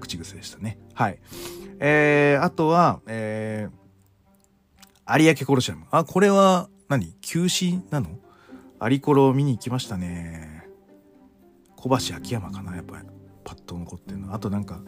[0.00, 1.18] 口癖でしたねはい
[1.78, 3.86] えー、あとはえー
[5.08, 5.86] 有明コロシアム。
[5.92, 8.08] あ、これは何、休止なの？
[8.80, 10.66] アリコロ見に行きましたね。
[11.76, 12.74] 小橋秋山かな？
[12.74, 13.06] やっぱり。
[13.44, 14.34] パッと残ってるの。
[14.34, 14.80] あとなんか、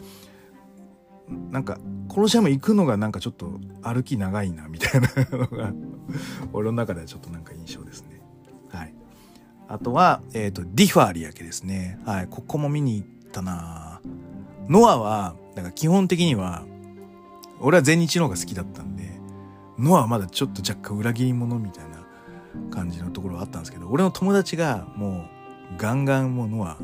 [1.28, 5.72] なんか、コロシアム行くのがなんかちょっと歩き長いな、みたいなのが
[6.52, 8.20] 俺の中ではちょっとなんか印象ですね。
[8.70, 8.94] はい。
[9.68, 11.98] あとは、えっ、ー、と、ディファ有明ですね。
[12.04, 12.28] はい。
[12.28, 14.00] ここも見に行ったな
[14.68, 16.64] ノアは、なんか基本的には、
[17.60, 19.08] 俺は全日の方が好きだったんで、
[19.78, 21.98] ノアはまだちょっと若干裏切り者みたいな
[22.70, 25.28] 感じのところはあったんですけど俺の友達がも
[25.76, 26.78] うガンガンもうノアは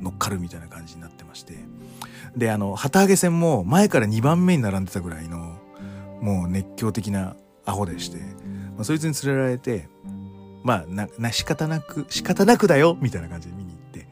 [0.00, 1.58] 乗っかるみたいな感じになってまして
[2.36, 5.58] であの旗揚げ戦も前から2番目に並んでたぐらいの
[6.20, 8.18] もう熱狂的なアホでして、
[8.80, 9.90] まあ、そいつに連れられて
[10.62, 14.08] まあなな仕方なく仕方なくだよみたいな感じで見に行って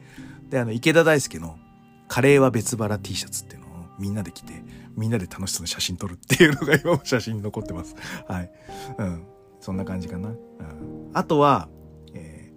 [0.47, 1.57] であの池田大輔の
[2.07, 4.61] 「カレーは別腹 T シャツ」っていうのをみんなで着て
[4.95, 7.95] みんなで楽しそうな写真撮るっていうのが 今も写真に残ってます。
[8.27, 8.51] はい。
[8.99, 9.23] うん。
[9.59, 10.29] そんな感じかな。
[10.29, 10.37] うん、
[11.13, 11.67] あとは、
[12.13, 12.51] え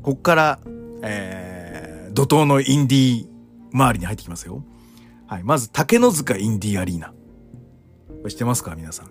[0.00, 0.60] ー、こっから、
[1.02, 3.28] えー、怒涛のインディー
[3.72, 4.64] 周りに入ってきますよ。
[5.26, 5.44] はい。
[5.44, 7.08] まず、竹の塚インディーアリーナ。
[7.08, 7.14] こ
[8.24, 8.74] れ知ってますか？
[8.76, 9.10] 皆さん。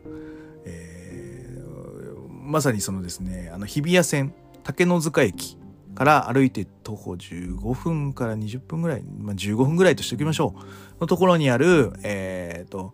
[2.46, 5.58] まさにそのですね、あの、日比谷線、竹の塚駅
[5.96, 10.56] から歩いて徒歩15分から20分ぐらい、まあ、15分ぐらいとしておきましょ
[10.98, 11.02] う。
[11.02, 12.94] のところにある、えっ、ー、と、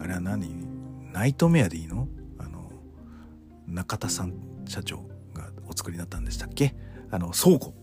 [0.00, 0.48] あれは何？
[1.12, 2.08] ナイトメアでいいの？
[2.38, 2.70] あの、
[3.66, 4.34] 中田さん
[4.66, 4.98] 社長
[5.34, 6.74] がお作りになったんでしたっけ？
[7.10, 7.74] あの、倉庫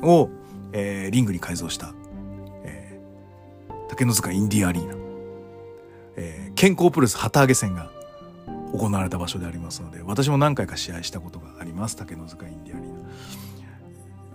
[0.00, 0.30] を、
[0.72, 1.92] えー、リングに改造した、
[2.64, 4.94] えー、竹の塚インディアリーナ、
[6.16, 7.90] えー、健康プロス旗揚げ戦が
[8.72, 11.96] 行われた場所でありますので、私も何回か試合したことがあります。
[11.96, 12.98] 竹の塚インディアリーナ。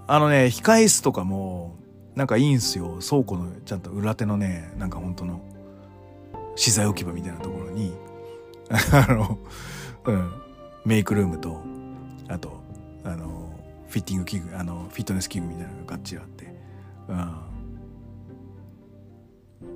[0.08, 1.76] あのね、控え室とかも、
[2.16, 3.00] なんかいいんすよ。
[3.08, 5.42] 倉庫のちゃんと裏手のね、なんか本当の
[6.56, 7.94] 資材置き場みたいなところに、
[8.70, 9.40] あの、
[10.06, 10.32] うん、
[10.86, 11.62] メイクルームと、
[12.28, 12.62] あと、
[13.04, 13.52] あの、
[13.88, 16.56] フィッティング器具、あの、フィットネス器具みたいなのがガッチリあって、
[17.08, 17.36] うん。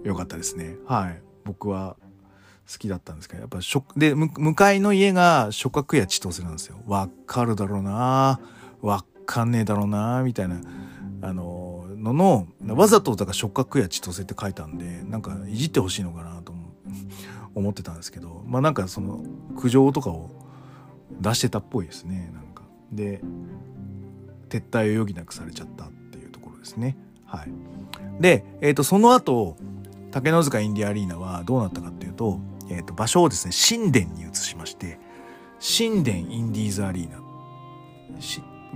[0.04, 0.76] よかったですね。
[0.86, 1.22] はい。
[1.44, 1.98] 僕は
[2.72, 3.60] 好きだったんですけど、やっぱ、
[3.98, 6.78] で、向かいの家が諸角や千歳なんですよ。
[6.86, 8.40] わかるだろうな
[8.82, 10.62] わかんねえだろうなみたいな、
[11.22, 16.54] あの、のの、わざとだから触覚や千歳って書いたんで、なんかいじってほしいのかなと
[17.56, 19.24] 思ってたんですけど、まあなんかその
[19.58, 20.30] 苦情とかを
[21.20, 22.64] 出してたっぽいですね、なんか。
[22.92, 23.22] で、
[24.50, 26.98] 撤退を余儀なくされちゃったっていうところですね。
[27.26, 27.52] はい。
[28.20, 29.58] で、えっ、ー、と、その後、
[30.12, 35.00] 竹の塚インディアリーナはどうなったかっていうと、えっ、ー、と、場所をですね、神殿に移しまして、
[35.60, 37.20] 神殿インディーズアリーナ。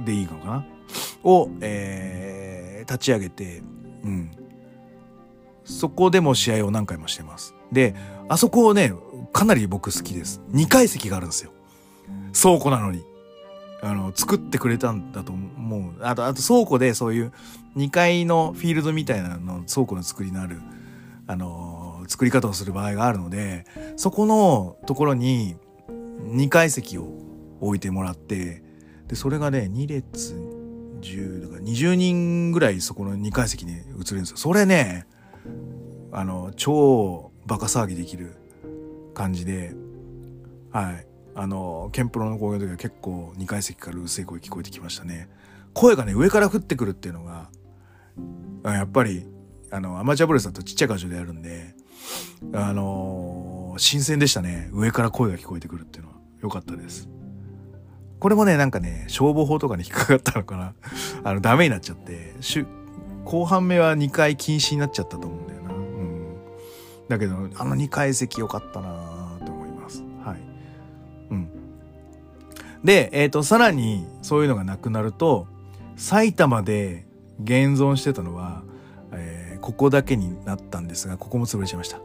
[0.06, 0.65] でいいのかな？
[1.23, 3.62] を、えー、立ち上げて、
[4.03, 4.32] うん。
[5.63, 7.56] そこでも試合を何回もしてます。
[7.71, 7.95] で、
[8.27, 8.93] あそこをね、
[9.32, 10.41] かなり僕好きです。
[10.51, 11.51] 2階席があるんですよ。
[12.39, 13.03] 倉庫なのに。
[13.82, 15.95] あの、作ってくれたんだと思う。
[16.01, 17.34] あと、あと倉庫でそういう
[17.75, 20.62] 2階のフィールドみたいなの、倉庫の作りのある、
[21.27, 21.72] あの、
[22.13, 25.56] 作り方をする場合があるので、そこのところに
[26.21, 27.08] 2階席を
[27.60, 28.62] 置いてもらって、
[29.08, 30.36] でそれがね2列
[31.02, 34.38] 10だから20人ぐらいそこの2階席に移るんですよ。
[34.38, 35.08] それね
[36.12, 38.36] あの超バカ騒ぎできる
[39.15, 39.73] 感じで
[40.69, 41.08] はい。
[41.36, 45.30] あのケンプロの公演の時は結構2階席からうるせえ声聞こえてきましたね。
[45.73, 47.49] 声がね上から降ってくるっていうのが
[48.63, 49.26] やっぱり
[49.71, 51.73] あのアマチュアブレスだとちっちゃい会場でやるんで
[52.53, 57.09] あの新鮮でしたね上から声が聞こえてくるっていうのは良かったです
[58.23, 60.73] これもね、なんかね、消防法とかに引っかかったのかな。
[61.29, 62.35] あの、ダメになっちゃって、
[63.25, 65.73] 後半目は2回禁止になっちゃったと思うんだよな。
[65.73, 66.37] うん。
[67.09, 70.05] だけど、あの2階席良かったなと思います。
[70.23, 70.37] はい。
[71.31, 71.49] うん。
[72.81, 75.47] で、えっ、ー、と、さらに、そういうのがなくなると、
[75.97, 77.05] 埼玉で
[77.43, 78.63] 現存してたのは、
[79.63, 82.02] ここだけになったんですが、ここも潰れちゃいました。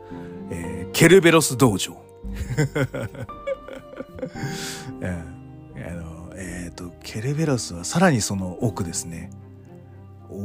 [0.50, 1.96] えー、ケルベロス道場。
[5.02, 5.38] えー
[5.90, 9.30] あの、えっ、ー、と、ケレベロスはさらにその奥ですね。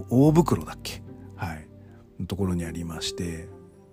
[0.10, 1.02] 大袋だっけ？
[1.36, 1.67] はい。
[2.19, 3.47] のところにありまして。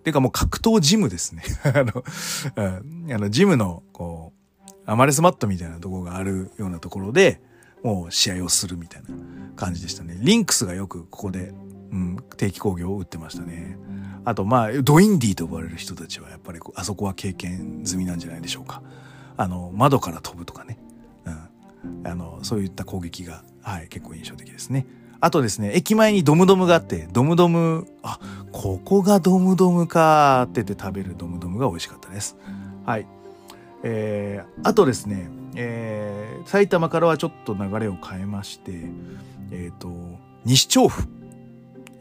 [0.04, 1.42] てかもう格闘ジムですね。
[1.64, 2.04] あの、
[3.14, 4.32] あの、ジムの、こ
[4.66, 7.40] う、アマレスマットみたいなとこがあるようなところで、
[7.82, 9.08] もう試合をするみたいな
[9.56, 10.18] 感じでしたね。
[10.20, 11.52] リンクスがよくここで、
[11.92, 13.76] うん、定期工業を打ってましたね。
[14.24, 18.82] あと、まあ、ドインディと呼ばれる人たちは、やっぱりあそこは経験済みなんじゃないでしょうか。
[19.36, 20.78] あの、窓から飛ぶとかね。
[21.24, 21.50] うん
[22.04, 24.86] あの、そういった攻撃が、はい、結構印象的ですね。
[25.20, 28.18] あとですね、駅前にドムドムがあって、ドムドム、あ、
[28.52, 32.36] ここがドムドムかって言って食べるドムドムが美味しかったです。
[32.86, 33.06] はい。
[33.82, 38.72] えー、あとですね、えー、埼玉からはちょっと流れを変えまして、
[39.50, 39.90] えっ、ー、と、
[40.44, 41.06] 西調布、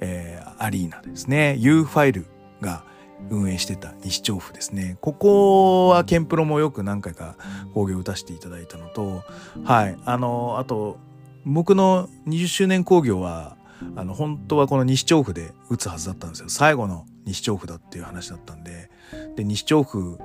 [0.02, 2.26] えー、アリーナですね、U ファイル
[2.62, 2.84] が、
[3.30, 4.98] 運営してた西調布ですね。
[5.02, 7.36] ここはケンプロもよく何回か
[7.74, 9.24] 工業を打たせていただいたのと、
[9.64, 9.98] はい。
[10.06, 10.98] あの、あと、
[11.46, 13.58] 僕の20周年工業は、
[13.96, 16.50] あの、本当はこの西調布で打つはずだったんですよ。
[16.50, 18.90] 最後の西調布だっていう話だったんで、
[19.36, 20.18] で、西調布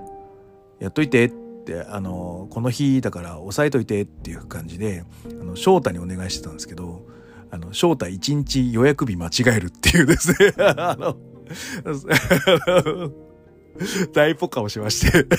[0.78, 1.30] やっといてっ
[1.64, 5.04] て、あの、この日だから押さえといてっていう感じで、
[5.40, 7.06] あの、翔太にお願いしてたんですけど、
[7.54, 11.16] あの、翔太1日予約日間違えるっていうですね、 あの、
[14.12, 15.24] 大ポカをしまして。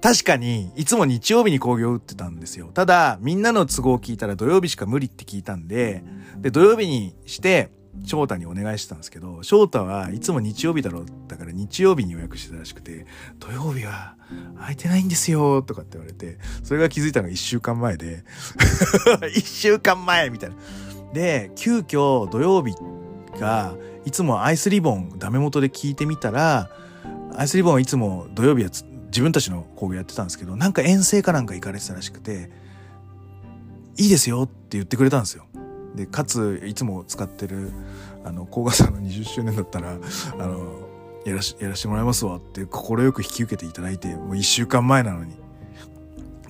[0.00, 2.70] 確かに、いつも日曜日に工業打ってたんですよ。
[2.72, 6.04] ただ、みんなの都合を聞いたら土曜日しか無理って聞いたんで、
[6.38, 7.72] で、土曜日にして、
[8.04, 13.06] 翔太にお願いしてたんですけど、翔太はいつも日曜日だろうだから日曜日に予約してたらしくて、
[13.38, 14.16] 土曜日は
[14.58, 18.24] 空いてないんですよとかって言われて、それが気づいたのが一週間前で、
[19.34, 20.56] 一週間前みたいな。
[21.12, 22.74] で、急遽土曜日
[23.38, 23.74] が、
[24.04, 26.70] いつもアイスリボンダメ元で聞いてみたら、
[27.34, 32.50] アイスリボンはいつも土曜日は自分たちの工業やってたんですけど、なんか遠征かなんか行かれてたらしくて、
[33.98, 35.46] いいですよって言ってくれたんですよ。
[35.96, 37.72] で、かつ、いつも使ってる、
[38.24, 39.96] あの、甲賀さんの20周年だったら、
[40.38, 40.88] あの、
[41.24, 45.34] やらし、やらしてもらいますわって快く引き受けていただいて、もう1週間前なのに。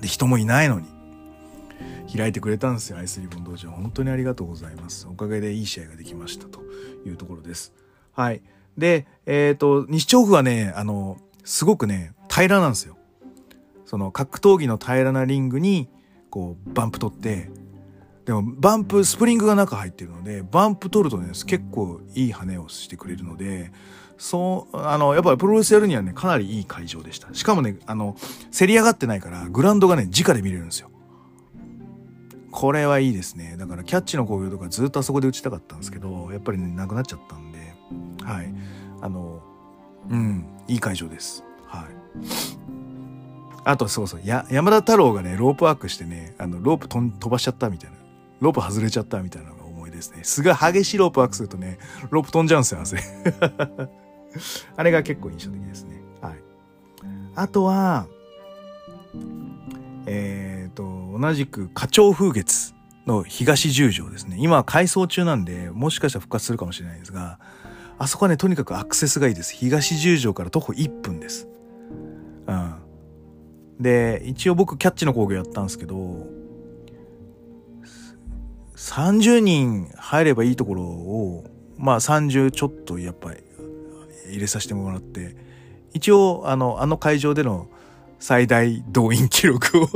[0.01, 0.97] で、人もいないのに。
[2.15, 3.69] 開いてくれたんですよ、アイスリボン道場。
[3.71, 5.07] 本当にありがとうございます。
[5.09, 6.61] おかげでいい試合ができましたと
[7.05, 7.73] いうところです。
[8.13, 8.41] はい。
[8.77, 12.97] で、えっ、ー、と、西調布はね、あの、すごくね、平らなんですよ。
[13.85, 15.89] その格闘技の平らなリングに、
[16.29, 17.49] こう、バンプ取って、
[18.27, 23.71] でもバンプ、スプリングが中入ってるので、バンプ取るとね、結構いい羽をしてくれるので、
[24.17, 27.33] そう、あの、やっぱりプロレスやるにはね、かなりいい会場でした。
[27.33, 28.17] しかもね、あの、
[28.51, 30.89] 競り上がってないから、グラウンドがね、直で見れるんですよ。
[32.51, 33.55] これはいいですね。
[33.57, 37.59] だからキャッチの工業とかずっとあそこで打ちたかったんですけど、やっぱりね、なくなっちゃったんで、
[38.25, 38.53] はい。
[38.99, 39.41] あの、
[40.09, 41.45] うん、いい会場です。
[41.65, 41.83] はい。
[43.63, 47.96] あとそうそう、や、山田太郎がね、ロープワークしてね、あの、ロープ飛ばしちゃったみたいな。
[48.39, 50.23] ロープ外れちゃったみたいなのが思いですね。
[50.23, 51.77] すごい激しいロープワークするとね、
[52.09, 52.97] ロープ飛んじゃうんですよ、汗。
[54.75, 56.01] あれが結構印象的ですね。
[56.21, 56.33] はい。
[57.35, 58.07] あとは、
[60.05, 62.73] えっ、ー、と、同じく花鳥風月
[63.05, 64.37] の東十条ですね。
[64.39, 67.39] 今は改装中なんで、もしかしたら復活するかもしれないですが、
[67.99, 69.53] あそこはね、とにかくアクセスがいいです。
[69.53, 71.47] 東十条から徒歩1分です。
[72.47, 72.75] うん。
[73.79, 76.27] で、一応僕キャッチの工業やったんですけど、
[78.77, 81.45] 30人入ればいいところを、
[81.77, 83.41] まあ30ちょっとやっぱり
[84.29, 85.35] 入れさせてもらって、
[85.93, 87.67] 一応あの、あの会場での
[88.19, 89.87] 最大動員記録を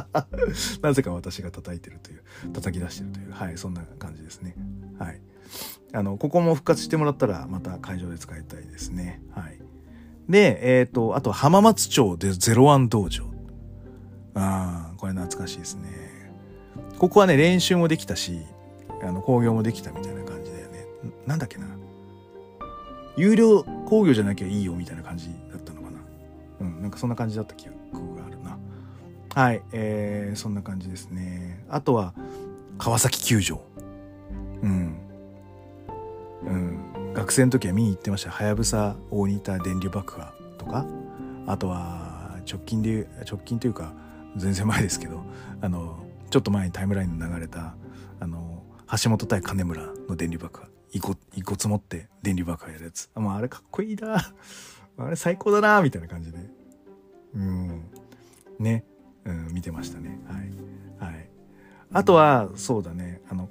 [0.82, 4.56] なぜか私が叩いてるという、叩き出してるという、はい、そんな感じですね。
[4.98, 5.20] はい。
[5.92, 9.20] あの、ここも復活してもらったらまた会場で使いたいですね。
[9.34, 9.58] はい。
[10.30, 13.24] で、えっ、ー、と、あと浜松町でゼロワン道場。
[14.34, 16.07] ああ、これ懐かしいですね。
[16.98, 18.40] ここはね、練習もできたし、
[19.02, 20.84] あの、工業もできたみたいな感じだよね。
[21.26, 21.66] なんだっけな。
[23.16, 25.98] 有料工業じゃなきゃいいよみたいな感じだったのかな。
[26.60, 28.58] うん、なんかそんな感じだった記憶があるな。
[29.34, 31.64] はい、えー、そんな感じですね。
[31.68, 32.14] あとは、
[32.78, 33.60] 川崎球場。
[34.62, 34.96] うん。
[36.46, 37.12] うん。
[37.14, 38.30] 学生の時は見に行ってました。
[38.30, 40.84] はやぶさ大仁田電流爆破とか。
[41.46, 43.92] あとは、直近で、直近というか、
[44.36, 45.22] 全然前ですけど、
[45.60, 47.74] あの、ちょっと前にタイムラインに流れた
[48.20, 48.62] あの
[49.02, 50.68] 橋本対金村の電流爆破。
[50.90, 53.10] 一個一個積もって電流爆破やるやつ。
[53.14, 54.16] あ,、まあ、あれかっこいいな。
[54.98, 56.38] あれ最高だなみたいな感じで。
[57.34, 57.84] うん。
[58.58, 58.84] ね、
[59.24, 60.18] うん、見てましたね。
[60.26, 61.12] はい。
[61.12, 61.28] はい。
[61.92, 63.20] あとはそうだね。
[63.28, 63.48] あの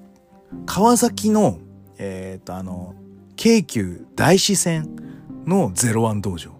[0.66, 1.60] 川崎の
[2.00, 2.96] えっ、とあの
[3.36, 4.96] 京急大師線
[5.46, 6.52] のゼロワン道場。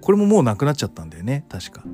[0.00, 1.84] これももうなくなっちゃったんだよね確か。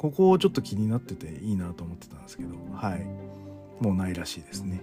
[0.00, 3.04] ここをちょっと気になってていいなと思ってたんですけどはい。
[3.80, 4.80] もうないらしいですね。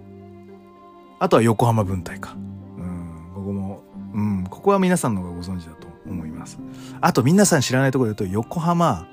[1.17, 2.35] あとは横浜分隊か。
[2.35, 6.59] うんここもうんここは皆さんの方がご存知だと思います。
[7.01, 9.07] あと皆さん知らないところで言うと横浜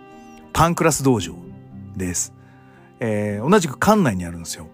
[0.53, 1.35] パンクラス道場
[1.97, 2.35] です。
[3.01, 4.67] えー、同じく館内にあるんですよ。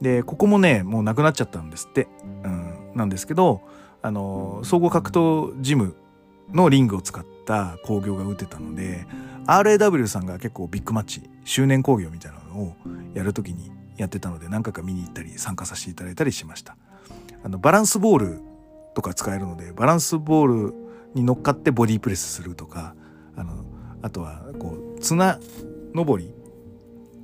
[0.00, 2.08] でここもねもうなくなっちゃったんですって。
[2.44, 3.60] うんなんですけど
[4.00, 5.96] あの総合格闘ジム
[6.50, 9.06] のリングを使った興行が打てたので
[9.46, 12.76] RAW さんが結構ビッグマッチ周年興行みたいなのを
[13.14, 16.76] やるときにやってたので何回か見に行ったり参加させていただいたりしました。
[17.44, 18.40] あのバランスボール
[18.94, 20.74] とか使えるのでバランスボール
[21.14, 22.94] に乗っかってボディープレスするとか
[23.36, 23.64] あの
[24.02, 25.38] あとはこう綱
[25.94, 26.32] 登り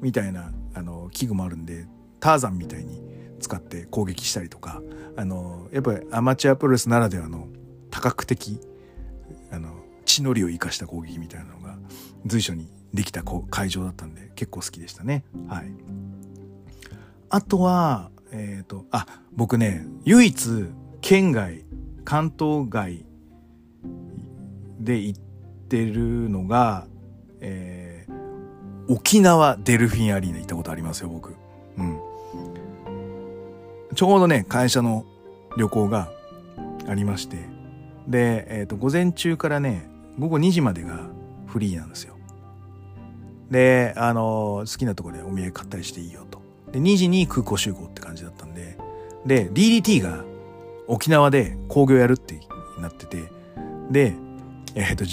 [0.01, 1.87] みたいなあの器具もあるんで
[2.21, 3.03] ターザンみたいに
[3.41, 4.83] 使って攻撃したりとか
[5.16, 7.49] あのやっぱりアマチュアプロレスならではの
[7.91, 8.61] 多角的
[9.51, 11.58] あの地の利を生かした攻撃みたいなの
[12.27, 15.25] 随所にできた会場だったんで結構好きでしたね。
[15.49, 15.73] はい。
[17.31, 20.66] あとは、えっ、ー、と、あ、僕ね、唯一
[21.01, 21.64] 県外、
[22.05, 23.05] 関東外
[24.81, 25.21] で行っ
[25.69, 26.87] てるのが、
[27.41, 31.35] えー、沖縄デルフィンアリーナ行ったことありますよ、僕。
[31.77, 32.01] うん。
[33.95, 35.05] ちょうどね、会社の
[35.57, 36.11] 旅行が
[36.89, 37.37] ありまして、
[38.07, 41.11] で、えっ、ー、と、午前中からね、午後2時までが
[41.49, 42.15] フリーなんですよ。
[43.51, 46.43] で、あの、好きなとこでお土産買ったりしていいよと。
[46.73, 48.77] で、2時に空港集合って感じだったんで、
[49.27, 50.25] で、DDT が
[50.87, 52.41] 沖縄で工業やるって
[52.79, 53.31] なってて、
[53.91, 54.15] で、
[54.75, 55.05] えっ、と、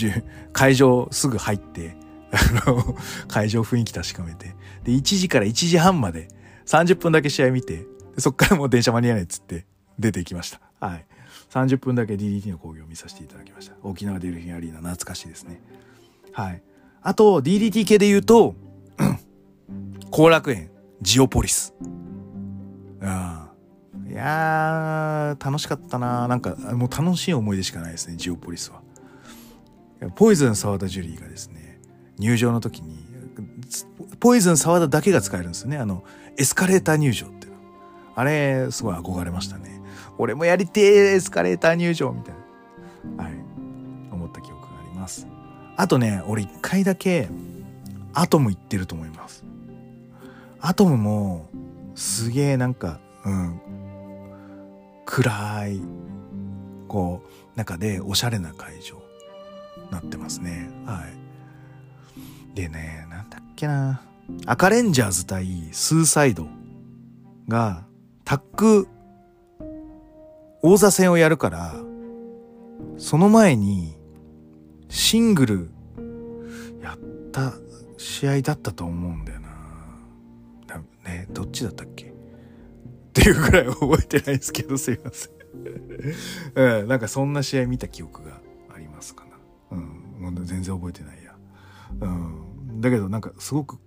[0.51, 1.95] 会場すぐ入って、
[2.31, 2.95] あの、
[3.27, 6.27] 会場雰囲気確かめて、で、1時から1時半まで
[6.65, 7.85] 30分だけ試合見て、
[8.17, 9.65] そっからもう電車間に合わないっつって
[9.97, 10.59] 出てきました。
[10.79, 11.05] はい。
[11.49, 13.75] 30分だけ DDT の興行を見させていただきました。
[13.81, 15.61] 沖縄デルフィンアリーナ懐かしいですね。
[16.35, 16.61] はい。
[17.01, 18.55] あと、DDT 系で言うと、
[20.11, 20.69] 後楽園、
[21.01, 21.73] ジオポリス。
[21.79, 21.85] う
[23.05, 24.11] ん。
[24.11, 28.81] いやー、楽しかったななんか、もう楽しい思い出しかないですね、ジオポリスは。
[30.15, 31.79] ポイズン沢田ジュリーがですね、
[32.19, 32.97] 入場の時に、
[34.19, 35.77] ポイズン沢田だけが使えるんですよね。
[35.77, 36.03] あの、
[36.37, 37.59] エスカレーター入場っていうの。
[38.13, 39.81] あれ、すごい憧れましたね。
[40.17, 42.35] 俺もやりてえ、エスカレーター入場みたい
[43.15, 43.23] な。
[43.23, 43.44] はい。
[45.77, 47.29] あとね、俺一回だけ、
[48.13, 49.43] アトム行ってると思います。
[50.59, 51.49] アトムも、
[51.95, 53.59] すげえなんか、うん、
[55.05, 55.81] 暗い、
[56.87, 59.01] こう、中でおしゃれな会場、
[59.91, 60.69] なってますね。
[60.85, 62.55] はい。
[62.55, 64.01] でね、なんだっけな。
[64.45, 66.47] 赤レンジャーズ対スーサイド
[67.47, 67.85] が、
[68.23, 68.87] タック、
[70.61, 71.75] 王座戦をやるから、
[72.97, 73.94] その前に、
[74.89, 75.69] シングル、
[76.81, 77.53] やった
[77.97, 79.45] 試合だったと思うんだよな。
[81.05, 82.07] ね、どっちだったっけ？
[82.07, 82.09] っ
[83.13, 85.31] ていうぐらい覚えてないですけど、すいません。
[86.81, 88.41] うん、なんかそんな試合見た記憶が
[88.73, 89.77] ありますかな。
[90.27, 91.35] うん、全然覚えてないや。
[92.01, 93.77] うん、だけどなんかすごく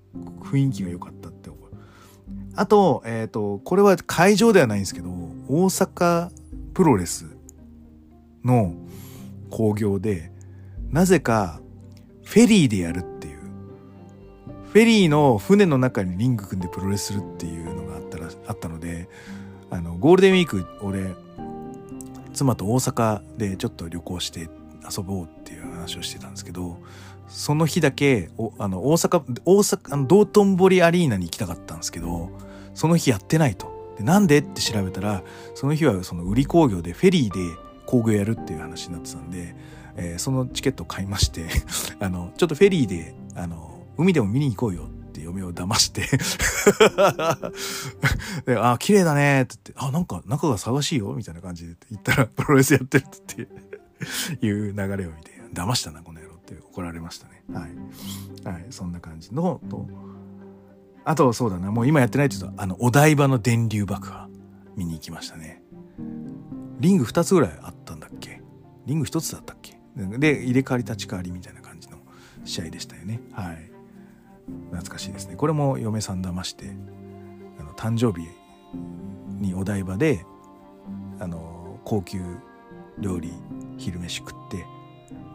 [0.41, 1.71] 雰囲気が良かったって思う。
[2.55, 5.11] あと、えっ、ー、と、これは会場ではないんですけど、
[5.49, 6.31] 大阪
[6.75, 7.27] プロレス
[8.45, 8.75] の
[9.51, 10.33] 興行で、
[10.91, 11.61] なぜか
[12.24, 13.39] フェリーでやるっていう。
[14.72, 19.09] フェリーの船の中にリング組んでプロレスするっていうのがあったら、あったので、
[19.70, 21.14] あの、ゴールデンウィーク、俺、
[22.34, 24.49] 妻と大阪でちょっと旅行して
[24.89, 26.78] 遊ぼうっていう話をしてたんですけど、
[27.28, 32.30] その日だけ、あの、大阪、大阪、あの、道頓堀アリーナに行きたかったんですけど、
[32.74, 33.76] その日やってないと。
[33.99, 35.22] でなんでって調べたら、
[35.55, 39.57] その日はその売り工業でフェリーで工業やるっていう話になってたんで、
[39.99, 41.47] えー、そのチケットを買いまして
[42.01, 46.07] あの、ちょっとフェリーで、あの、海でも見に行こうよって嫁を騙して
[48.47, 53.09] で、あ、綺麗だねって言って、あ、なんか中が騒がしいよみたいな感じで言ったら、 プロレスやってるっ
[54.41, 57.43] ていう流れを見て、騙したな、この野郎って怒られましたね。
[57.53, 58.55] はい。
[58.55, 59.87] はい、そんな感じのと、
[61.05, 64.29] あとそうだな、もう今やってないって言うと、あの、お台場の電流爆破
[64.77, 65.63] 見に行きましたね。
[66.81, 68.41] リング2つぐらいあったんだっけ？
[68.87, 69.78] リング1つだったっけ？
[70.19, 71.99] で、入れ替わり立ち替わりみたいな感じの
[72.45, 73.21] 試合でしたよね。
[73.33, 73.71] はい。
[74.71, 75.37] 懐かしいですね。
[75.37, 76.71] これも嫁さん騙して、
[77.59, 78.27] あの誕生日
[79.41, 80.25] にお台場で、
[81.21, 82.21] あの、高級
[82.99, 83.33] 料理、
[83.77, 84.65] 昼飯食って、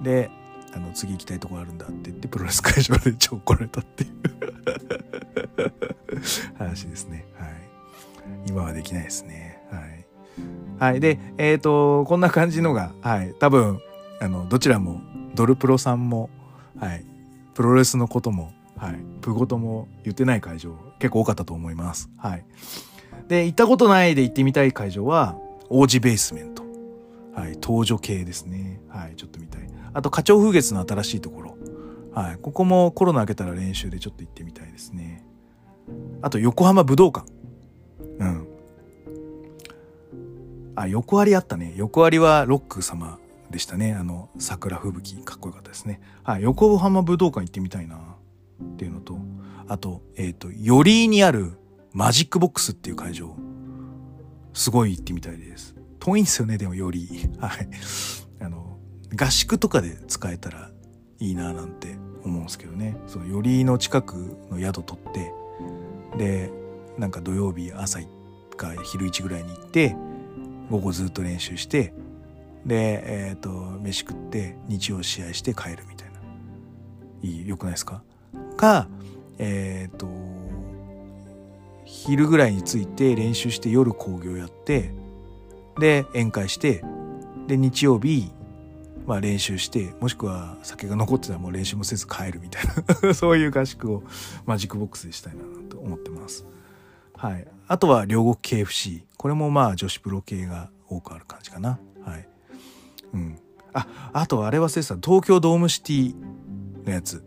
[0.02, 0.30] で、
[0.74, 4.12] あの、次行きたいとこあるんだって言って、プロレス会場で超怒られたっていう
[6.58, 7.26] 話ですね。
[7.36, 7.52] はい。
[8.48, 9.62] 今はできないですね。
[9.72, 10.06] はい。
[10.92, 11.00] はい。
[11.00, 13.34] で、えっ、ー、と、こんな感じのが、はい。
[13.40, 13.80] 多分、
[14.24, 15.02] あの、どちらも、
[15.36, 16.30] ドルプロさんも、
[16.80, 17.06] はい。
[17.54, 18.96] プロレスのことも、はい。
[19.20, 22.10] プゴとも言ってない会場、結構多かったと思います。
[22.18, 22.46] はい。
[23.28, 25.38] で、行ったことないで行ってみたい会場は、
[25.70, 26.64] 王子ベースメント。
[27.36, 27.54] はい。
[27.56, 28.80] 登場系ですね。
[28.88, 29.16] はい。
[29.18, 29.70] ちょっと見たい。
[29.94, 31.58] あと、花鳥風月の新しいところ。
[32.14, 32.38] はい。
[32.38, 35.26] ここもコロナ明けたら練習でちょっと行ってみたいですね。
[36.22, 37.30] あと、横浜武道館。
[38.20, 38.48] うん。
[40.76, 41.74] あ、横割りあったね。
[41.76, 43.20] 横割りはロック様
[43.54, 43.94] でしたね。
[43.94, 46.02] あの、桜吹雪、かっこよかったですね。
[46.24, 46.44] はい。
[46.44, 49.18] 横浜武道館行ってみたいなっていうのと、
[49.68, 51.58] あと、えっ、ー、と、寄居にある
[51.94, 53.36] マジックボックスっていう会場。
[54.54, 55.76] すごい行ってみたいです。
[56.00, 57.30] 遠いんですよね、でも寄居。
[57.40, 57.70] はい。
[58.42, 58.78] あの、
[59.16, 60.72] 合宿とかで使えたら
[61.20, 65.32] いいななんて思うんですけどねその寄居の近くの宿取って
[66.18, 66.52] で
[66.98, 68.00] なんか土曜日朝
[68.58, 69.96] か昼1ぐらいに行って
[70.70, 71.94] 午後ずっと練習して
[72.66, 73.50] でえっ、ー、と
[73.82, 76.20] 飯食って日曜試合して帰るみたいな
[77.22, 78.04] いいよくないですか？
[78.58, 78.88] か
[79.38, 80.08] えっ、ー、と
[81.86, 84.94] 昼ぐらいに着いて練習して夜興行やって
[85.80, 86.84] で宴会して
[87.48, 88.32] で日曜日
[89.06, 92.64] まあ練習して、もしくは酒が残ってたらもう練習もせず帰るみたい
[93.04, 94.04] な そういう合宿を
[94.46, 96.46] マジックボックスでしたいなと思ってます。
[97.14, 97.46] はい。
[97.68, 99.04] あとは両国 KFC。
[99.18, 101.80] これもまあ女子プロ系が多くある感じかな。
[102.06, 102.28] はい。
[103.14, 103.40] うん。
[103.74, 104.96] あ、あとあれ忘れてた。
[104.96, 106.16] 東京ドームシティ
[106.86, 107.24] のやつ。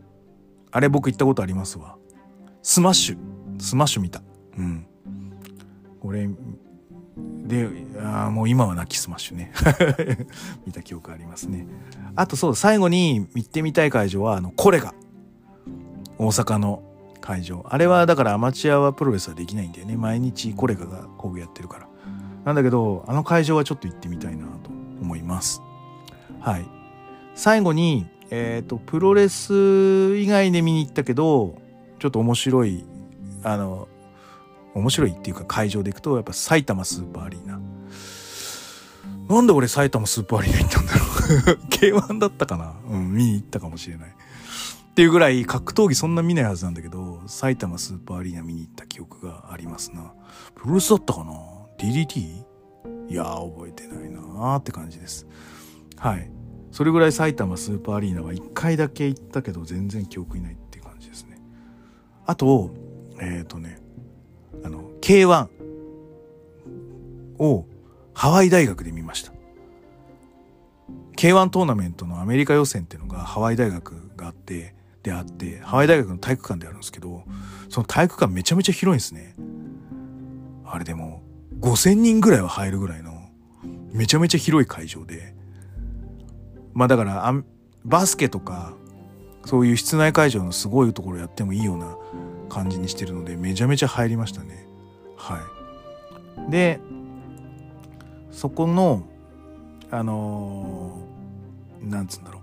[0.70, 1.96] あれ僕行ったことありますわ。
[2.62, 3.18] スマッシュ。
[3.58, 4.22] スマッシュ見た。
[4.58, 4.86] うん。
[6.00, 6.28] これ、
[7.46, 7.68] で、
[8.00, 9.52] あもう今は亡きスマッシュね。
[10.66, 11.66] 見た記憶ありますね。
[12.14, 14.94] あとそう、最後に行ってみたい会場は、あの、コレガ。
[16.18, 16.82] 大阪の
[17.20, 17.64] 会場。
[17.68, 19.96] あれはだからアマチュアはプロレスはできないんだよね。
[19.96, 21.88] 毎日コレガが興行やってるから。
[22.44, 24.70] なんだけど、あの会場はちょっと行ってみたいなと
[25.00, 25.62] 思います。
[26.46, 26.66] はい。
[27.34, 31.60] 最後に、えっ、ー、と、プロレス以外で見に行ったけど、
[31.98, 32.84] ちょっと面白い、
[33.42, 33.88] あの、
[34.72, 37.60] 面白いっていうか会場で行くと、やっぱ埼玉スーパーアリーナ。
[39.28, 41.58] なんで俺埼玉スーパーアリーナ行ったんだろう
[42.06, 44.08] ?K1 だったかなうん、見に行ったかもしれない。
[44.08, 50.12] っていうぐらい格闘技そんな見ないはずなんだけど、埼玉スーパーアリーナ見に行った記憶がありますな。
[50.54, 51.32] プロレスだったかな
[51.76, 52.44] ?DDT?
[53.08, 55.26] いやー、覚えてないなーって感じです。
[55.96, 56.35] はい。
[56.76, 61.40] それぐらい埼玉スーパーアリーナは1回だけ行ったけど全然記憶にないっていう感じですね。
[62.26, 62.74] あと、
[63.18, 63.80] えっ、ー、とね、
[64.62, 65.48] あの、K1
[67.38, 67.64] を
[68.12, 69.32] ハワイ大学で見ました。
[71.16, 77.24] K1 トーナメントのアメリカ予選っていうのがハワイ大学があって、であって、ハワイ大学の体育館であるんですけど、
[77.70, 79.34] その体育館めちゃめちゃ広いんですね。
[80.66, 81.22] あれでも、
[81.58, 83.30] 5000人ぐらいは入るぐらいの、
[83.94, 85.35] めちゃめちゃ広い会場で、
[86.76, 87.34] まあだから
[87.86, 88.74] バスケとか
[89.46, 91.96] そういう室内会場のすごいところやってもいいような
[92.50, 94.66] 感じにしてるのでめちゃめちゃ入りましたね。
[95.16, 95.40] は
[96.48, 96.50] い。
[96.50, 96.78] で
[98.30, 99.04] そこの
[99.90, 102.42] あのー、なんつうんだろう。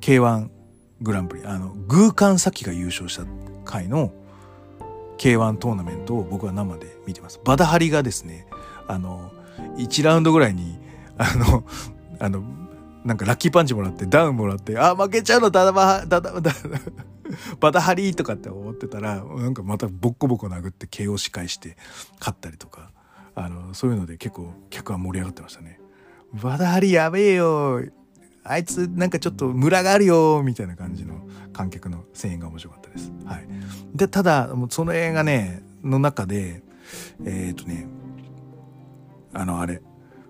[0.00, 0.48] K1
[1.00, 3.24] グランプリあのグーカンサキが優勝した
[3.64, 4.12] 回の
[5.18, 7.40] K1 トーナメントを僕は生で見てます。
[7.44, 8.48] バダハリがですね
[8.88, 9.30] あの
[9.76, 10.80] 1ラウンドぐらいに
[11.16, 11.64] あの
[12.18, 12.42] あの
[13.08, 16.52] なんかラッキーパンチもらってダウンもらってあ負けちゃうのダダバダダダ
[17.58, 21.78] バタハリーとかって思ってたらなんかまたボッコボコ殴って KO し返して
[22.20, 22.90] 勝ったりとか
[23.34, 25.80] あのそういうので結構客は盛り上がってましたね。
[26.34, 27.82] バタハリやべえよ
[28.44, 33.10] あいつなんかちょっとムラがあるよみたいな感じの観客の声援が面白かったです。
[33.24, 33.48] はい、
[33.94, 36.62] でただその映画ねの中で
[37.24, 37.86] えっ、ー、とね
[39.32, 39.80] あのあれ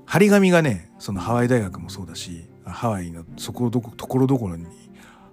[0.06, 4.66] 張り紙がねそのハワイ大学もそうだしハワイのそこどこところどころに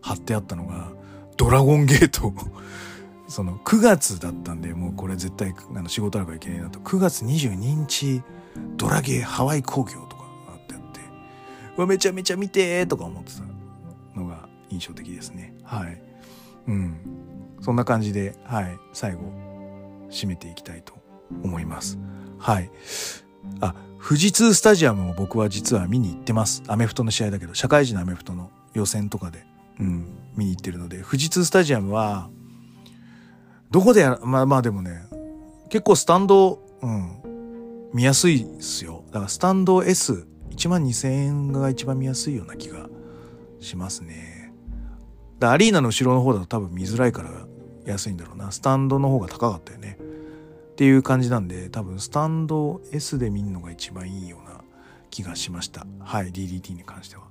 [0.01, 0.91] 貼ってあったのが
[1.37, 2.33] ドラゴンゲート
[3.27, 6.79] その9月だったんでもうこれ絶対あの仕事あるからいけないなと。
[6.79, 8.21] 9月22日
[8.77, 10.99] ドラゲーハワイ工業とかあってあって
[11.77, 15.55] うわめちゃめちゃ見てとか思ってたのが印象的ですね。
[15.63, 16.01] はい。
[16.67, 16.97] うん。
[17.61, 18.77] そんな感じではい。
[18.93, 19.21] 最後
[20.09, 20.93] 締めていきたいと
[21.43, 21.97] 思います。
[22.37, 22.69] はい。
[23.59, 23.73] あ
[24.07, 26.61] 富士通スタジアムも僕は実は見に行ってます。
[26.67, 29.47] アメフトの試合だけど、社会人のアメフトの予選とかで、
[29.79, 32.29] うん、見に行ってるので、富士通スタジアムは、
[33.71, 35.07] どこでやまあまあでもね、
[35.69, 39.03] 結構スタンド、うん、見やすいっすよ。
[39.07, 42.87] だからスタンド S、1万2000円が一番見やすいような気が
[43.59, 44.53] しますね。
[45.39, 47.31] だアリーナの後ろの方だと多分見づらいから
[47.87, 48.51] 安いんだろうな。
[48.51, 49.97] スタンドの方が高かったよね。
[50.75, 54.39] っていう感じなんで多分スタンド S で見るのが一番いいよ
[55.15, 55.87] 気がしました。
[56.01, 56.31] はい。
[56.33, 57.23] DDT に関しては。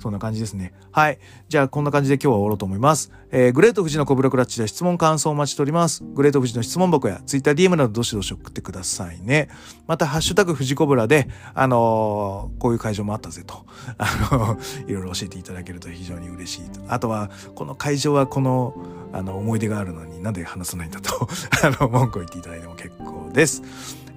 [0.00, 0.72] そんな感じですね。
[0.90, 1.18] はい。
[1.48, 6.02] じゃあこんな感じで今日は終わろうと思います、えー、グレート富士のコブラクラッチで質問感想をお待ちしております。
[6.02, 9.48] グレート富士の質問箱や TwitterDM などどしどし送ってくださいね。
[9.86, 13.66] またハッシュタグ富士コブラであのー、こういう会場もあったぜと。
[13.98, 16.80] あのー、いろいろ教えていただけると非常に嬉しいと。
[16.88, 18.74] あとはこの会場はこの
[19.12, 21.28] あの思い出があるのになんで話さないんだと。
[21.62, 23.62] あの文句を言っていただいても結構です。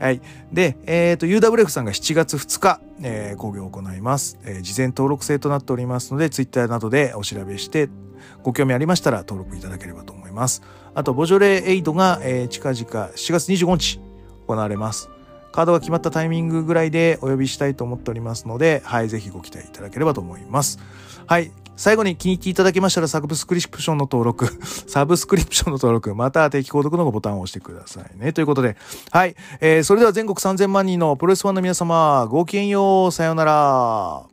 [0.01, 0.21] はい。
[0.51, 4.61] で、えっ、ー、と、UWF さんが7月2日、えー、講義を行います、えー。
[4.61, 7.87] 事前登録制となっておりますので、Twitter などでお調べして、
[8.41, 10.63] ご興味ありましたら登録いただければと思います。
[10.95, 13.99] あと、ボジョレーエイドが、えー、近々7月25日
[14.47, 15.10] 行われます。
[15.51, 20.79] カードが決まったタイミングぐらいでお呼びしたいと思っておりますので、はい、ぜひご期待いただければと思います。
[21.27, 21.51] はい。
[21.77, 24.45] 最後に気に入っていただけましたらサブスクリプションの登録、
[24.87, 28.33] サブスクリプションの登録、また定期購読のボタンを押してくださいね。
[28.33, 28.77] ということで、
[29.09, 29.35] はい。
[29.61, 33.11] えー、それでは全国3000万人のプロレスファンの皆様、ごきげんよう。
[33.11, 34.23] さようなら。